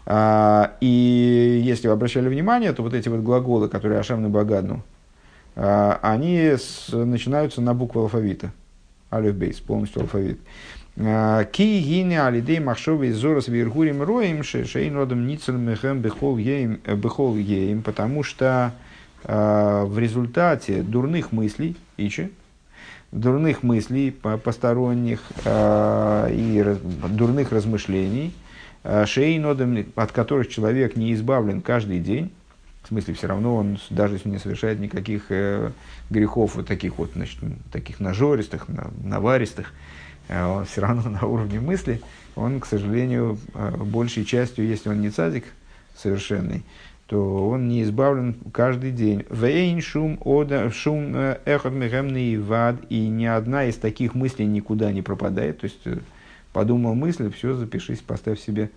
А, 0.05 0.77
и 0.83 1.63
если 1.65 1.89
вы 1.89 1.95
обращали 1.95 2.29
внимание, 2.29 2.75
то 2.75 2.83
вот 2.83 2.93
эти 2.93 3.09
вот 3.09 3.21
глаголы, 3.21 3.71
которые 3.71 4.01
Ашем 4.01 4.21
на 4.21 4.29
Багадну, 4.29 4.83
а, 5.57 5.99
они 6.03 6.55
начинаются 6.93 7.63
на 7.63 7.73
букву 7.73 8.03
алфавита. 8.03 8.53
Алиф 9.15 9.35
Бейс, 9.35 9.61
полностью 9.61 10.03
алфавит. 10.03 10.39
А, 10.97 11.45
Ки 11.45 11.81
гини 11.81 12.15
алидей 12.15 12.61
махшовый 12.61 13.13
зорос 13.13 13.49
виргурим 13.49 14.03
роем 14.03 14.43
шейн 14.43 14.97
родом 14.97 15.27
ницель 15.27 15.55
мехем 15.55 16.01
бехол 16.01 16.37
еем, 16.39 17.83
потому 17.83 18.23
что 18.23 18.73
в 19.27 19.99
результате 19.99 20.83
дурных 20.83 21.33
мыслей, 21.33 21.79
ичи, 21.97 22.31
дурных 23.11 23.63
мыслей 23.63 24.11
посторонних 24.11 25.23
и 25.47 26.77
дурных 27.09 27.51
размышлений– 27.51 28.35
Э, 28.87 29.07
шейнодом, 29.07 29.87
от 29.97 30.13
которых 30.13 30.51
человек 30.51 30.95
не 30.95 31.15
избавлен 31.15 31.63
каждый 31.63 32.01
день, 32.01 32.31
В 32.85 32.89
смысле, 32.89 33.15
все 33.15 33.27
равно 33.27 33.57
он, 33.57 33.79
даже 33.89 34.17
если 34.17 34.29
не 34.29 34.39
совершает 34.39 34.79
никаких 34.79 35.27
э, 35.31 35.73
грехов 36.11 36.55
вот 36.55 36.67
таких 36.67 36.99
вот, 36.99 37.13
значит, 37.15 37.39
таких 37.73 37.99
нажористых, 37.99 38.67
наваристых, 39.03 39.73
э, 40.29 40.45
он 40.45 40.67
все 40.67 40.83
равно 40.83 41.09
на 41.09 41.27
уровне 41.27 41.61
мысли, 41.61 42.03
он, 42.37 42.61
к 42.61 42.67
сожалению, 42.67 43.39
э, 43.55 43.71
большей 43.79 44.27
частью, 44.27 44.67
если 44.67 44.91
он 44.91 45.01
не 45.01 45.09
цадик 45.09 45.45
совершенный, 45.97 46.63
то 47.07 47.49
он 47.49 47.69
не 47.69 47.83
избавлен 47.83 48.35
каждый 48.53 48.91
день. 48.91 49.25
Вейн 49.31 49.81
шум 49.81 50.19
ода 50.23 50.71
шум 50.71 51.17
э, 51.17 51.39
эхот 51.47 51.73
вад, 51.73 52.77
и 52.91 53.09
ни 53.09 53.25
одна 53.25 53.65
из 53.65 53.77
таких 53.77 54.15
мыслей 54.15 54.45
никуда 54.45 54.93
не 54.93 55.01
пропадает. 55.01 55.61
То 55.61 55.65
есть 55.65 55.81
э, 55.87 55.99
подумал 56.53 56.95
мысль, 56.95 57.33
все, 57.33 57.55
запишись, 57.55 58.01
поставь 58.01 58.41
себе 58.41 58.71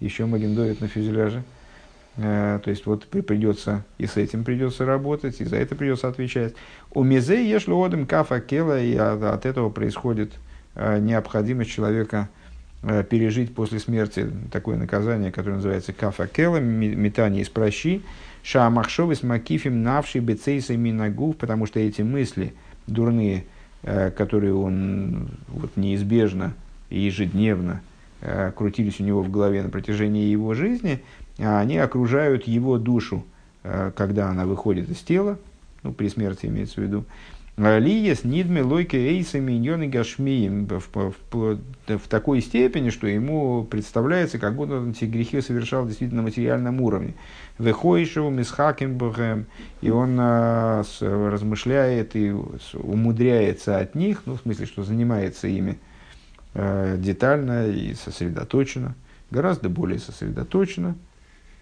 еще 0.00 0.26
магендовит 0.26 0.80
на 0.80 0.88
фюзеляже. 0.88 1.44
Э, 2.16 2.60
то 2.62 2.70
есть 2.70 2.86
вот 2.86 3.06
придется 3.06 3.84
и 3.98 4.06
с 4.06 4.16
этим 4.16 4.44
придется 4.44 4.84
работать, 4.84 5.40
и 5.40 5.44
за 5.44 5.56
это 5.56 5.74
придется 5.74 6.08
отвечать. 6.08 6.54
У 6.92 7.02
мизе 7.02 7.48
ешь 7.48 7.68
лодом 7.68 8.06
кафа 8.06 8.40
кела, 8.40 8.80
и 8.80 8.94
от 8.96 9.46
этого 9.46 9.70
происходит 9.70 10.32
необходимость 10.74 11.70
человека 11.70 12.28
Э, 12.88 13.02
пережить 13.02 13.52
после 13.52 13.80
смерти 13.80 14.30
такое 14.52 14.76
наказание, 14.76 15.32
которое 15.32 15.56
называется 15.56 15.92
кафакела, 15.92 16.58
метание 16.58 17.42
из 17.42 17.48
прощи, 17.48 18.02
шамахшовы 18.44 19.16
с 19.16 19.24
макифим 19.24 19.82
навший 19.82 20.20
бецейса 20.20 20.76
минагув, 20.76 21.36
потому 21.36 21.66
что 21.66 21.80
эти 21.80 22.02
мысли 22.02 22.54
дурные, 22.86 23.44
э, 23.82 24.12
которые 24.12 24.54
он 24.54 25.30
вот, 25.48 25.76
неизбежно 25.76 26.52
и 26.88 27.00
ежедневно 27.00 27.80
э, 28.20 28.52
крутились 28.54 29.00
у 29.00 29.02
него 29.02 29.22
в 29.22 29.32
голове 29.32 29.64
на 29.64 29.68
протяжении 29.68 30.28
его 30.28 30.54
жизни, 30.54 31.02
они 31.38 31.78
окружают 31.78 32.46
его 32.46 32.78
душу, 32.78 33.24
когда 33.62 34.28
она 34.28 34.46
выходит 34.46 34.88
из 34.88 34.98
тела, 34.98 35.38
ну, 35.82 35.92
при 35.92 36.08
смерти 36.08 36.46
имеется 36.46 36.80
в 36.80 36.84
виду, 36.84 37.04
Лиес, 37.58 38.22
Нидме, 38.22 38.60
Лойке, 38.60 38.98
Эйса, 38.98 39.40
Миньоны, 39.40 39.88
Гашмием. 39.88 40.68
В, 40.68 41.98
такой 42.10 42.42
степени, 42.42 42.90
что 42.90 43.06
ему 43.06 43.64
представляется, 43.64 44.38
как 44.38 44.56
будто 44.56 44.74
он 44.74 44.90
эти 44.90 45.06
грехи 45.06 45.40
совершал 45.40 45.86
действительно 45.86 46.20
на 46.20 46.26
материальном 46.26 46.82
уровне. 46.82 47.14
Вехойшеву, 47.58 48.28
Мисхакембахем, 48.28 49.46
и 49.80 49.88
он 49.88 50.18
а, 50.20 50.82
размышляет 51.00 52.14
и 52.14 52.30
умудряется 52.74 53.78
от 53.78 53.94
них, 53.94 54.22
ну, 54.26 54.34
в 54.34 54.42
смысле, 54.42 54.66
что 54.66 54.84
занимается 54.84 55.48
ими 55.48 55.78
а, 56.52 56.98
детально 56.98 57.68
и 57.68 57.94
сосредоточенно, 57.94 58.94
гораздо 59.30 59.70
более 59.70 59.98
сосредоточенно, 59.98 60.94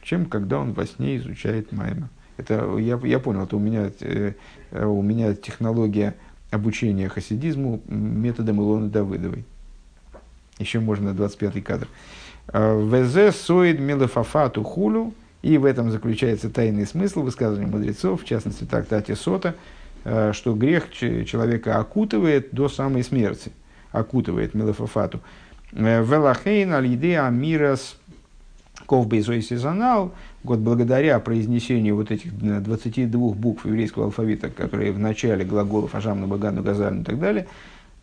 чем 0.04 0.26
когда 0.26 0.60
он 0.60 0.72
во 0.72 0.86
сне 0.86 1.16
изучает 1.16 1.72
Майма. 1.72 2.08
Это 2.36 2.76
я, 2.78 3.00
я 3.02 3.18
понял, 3.18 3.44
это 3.44 3.56
у 3.56 3.60
меня, 3.60 3.90
э, 4.00 4.32
у 4.72 5.02
меня 5.02 5.34
технология 5.34 6.14
обучения 6.50 7.08
хасидизму 7.08 7.80
методом 7.88 8.60
Илоны 8.60 8.88
Давыдовой. 8.88 9.44
Еще 10.58 10.78
можно 10.80 11.10
25-й 11.10 11.62
кадр. 11.62 11.88
А, 12.48 12.80
Везе 12.80 13.32
соид 13.32 13.80
милефафату 13.80 14.62
хулю. 14.62 15.14
И 15.42 15.58
в 15.58 15.66
этом 15.66 15.90
заключается 15.90 16.48
тайный 16.48 16.86
смысл 16.86 17.20
высказывания 17.20 17.70
мудрецов, 17.70 18.22
в 18.22 18.24
частности, 18.24 18.64
трактате 18.64 19.14
Сота, 19.14 19.54
э, 20.04 20.32
что 20.32 20.54
грех 20.54 20.90
человека 20.90 21.78
окутывает 21.78 22.48
до 22.52 22.70
самой 22.70 23.04
смерти. 23.04 23.52
Окутывает 23.92 24.54
милефафату. 24.54 25.20
Э, 25.72 26.02
Велахейн 26.02 26.72
аль 26.72 26.86
амирас 28.84 28.86
ковбейзой 28.86 29.42
сезонал, 29.42 30.12
вот 30.42 30.58
благодаря 30.58 31.18
произнесению 31.20 31.96
вот 31.96 32.10
этих 32.10 32.36
22 32.36 33.34
букв 33.34 33.66
еврейского 33.66 34.06
алфавита, 34.06 34.50
которые 34.50 34.92
в 34.92 34.98
начале 34.98 35.44
глаголов 35.44 35.94
Ашамну 35.94 36.26
Багану 36.26 36.62
Газалю 36.62 37.00
и 37.00 37.04
так 37.04 37.18
далее, 37.18 37.46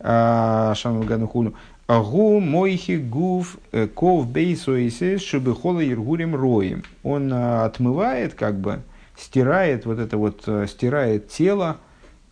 а, 0.00 0.72
Ашамну 0.72 1.02
Багану 1.02 1.28
Хуну, 1.28 1.54
Гу 1.88 2.40
мойхи 2.40 2.96
гуф 2.96 3.58
э, 3.72 3.86
ков 3.86 4.26
бейсоисе 4.26 5.18
шибихола 5.18 5.84
иргурим 5.84 6.34
роем. 6.34 6.84
Он 7.02 7.30
а, 7.32 7.66
отмывает, 7.66 8.34
как 8.34 8.58
бы, 8.58 8.80
стирает 9.16 9.84
вот 9.84 9.98
это 9.98 10.16
вот, 10.16 10.44
э, 10.46 10.66
стирает 10.68 11.28
тело 11.28 11.76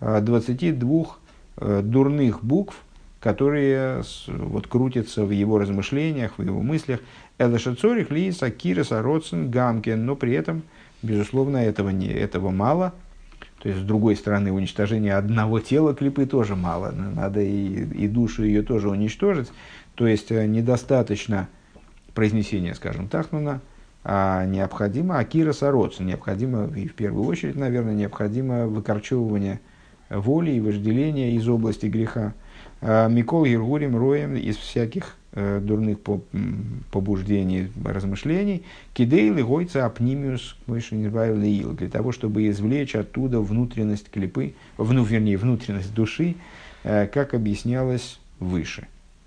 22 0.01 1.07
э, 1.57 1.81
дурных 1.83 2.43
букв, 2.43 2.75
которые 3.21 4.03
вот 4.29 4.67
крутятся 4.67 5.27
в 5.27 5.31
его 5.31 5.59
размышлениях, 5.59 6.39
в 6.39 6.43
его 6.43 6.63
мыслях. 6.63 7.01
Элешацорих 7.41 8.11
Лиса 8.11 8.51
Кираса 8.51 9.01
Родсен 9.01 9.51
Гамкен, 9.51 10.05
но 10.05 10.15
при 10.15 10.33
этом, 10.35 10.63
безусловно, 11.03 11.57
этого, 11.57 11.89
не, 11.89 12.09
этого 12.09 12.51
мало. 12.51 12.93
То 13.63 13.71
есть, 13.71 13.81
с 13.81 13.85
другой 13.85 14.17
стороны, 14.17 14.53
уничтожение 14.53 15.15
одного 15.15 15.59
тела 15.59 15.95
клипы 15.95 16.27
тоже 16.27 16.55
мало. 16.55 16.91
Надо 16.91 17.41
и, 17.41 17.85
и 18.05 18.09
душу 18.09 18.45
ее 18.45 18.63
тоже 18.63 18.91
уничтожить. 18.91 19.51
То 19.95 20.07
есть, 20.07 20.31
э, 20.31 20.47
недостаточно 20.47 21.49
произнесения, 22.15 22.75
скажем 22.75 23.09
так, 23.09 23.33
ну, 23.33 23.61
а 24.05 24.45
необходимо 24.45 25.19
Акира 25.19 25.53
Сароцин, 25.53 26.07
необходимо, 26.07 26.67
и 26.77 26.89
в 26.89 26.95
первую 26.95 27.27
очередь, 27.27 27.57
наверное, 27.57 27.95
необходимо 27.95 28.67
выкорчевывание 28.67 29.61
воли 30.11 30.53
и 30.53 30.61
вожделения 30.61 31.33
из 31.37 31.49
области 31.49 31.87
греха. 31.87 32.35
А 32.83 33.09
Микол 33.09 33.45
Ергурим 33.45 33.97
Роем 33.97 34.37
из 34.37 34.57
всяких 34.57 35.17
дурных 35.33 35.99
побуждений, 36.91 37.71
размышлений, 37.85 38.65
кидейлы 38.95 39.45
гойца 39.45 39.87
апнимиус 39.87 40.57
леил, 40.67 41.73
для 41.73 41.89
того, 41.89 42.13
чтобы 42.13 42.49
извлечь 42.49 42.97
оттуда 42.97 43.41
внутренность 43.41 44.11
клипы, 44.11 44.55
вну, 44.77 45.05
вернее, 45.05 45.37
внутренность 45.37 45.95
души, 45.95 46.35
э, 46.83 47.07
как 47.07 47.35
объяснялось 47.35 48.19
выше– 48.41 48.89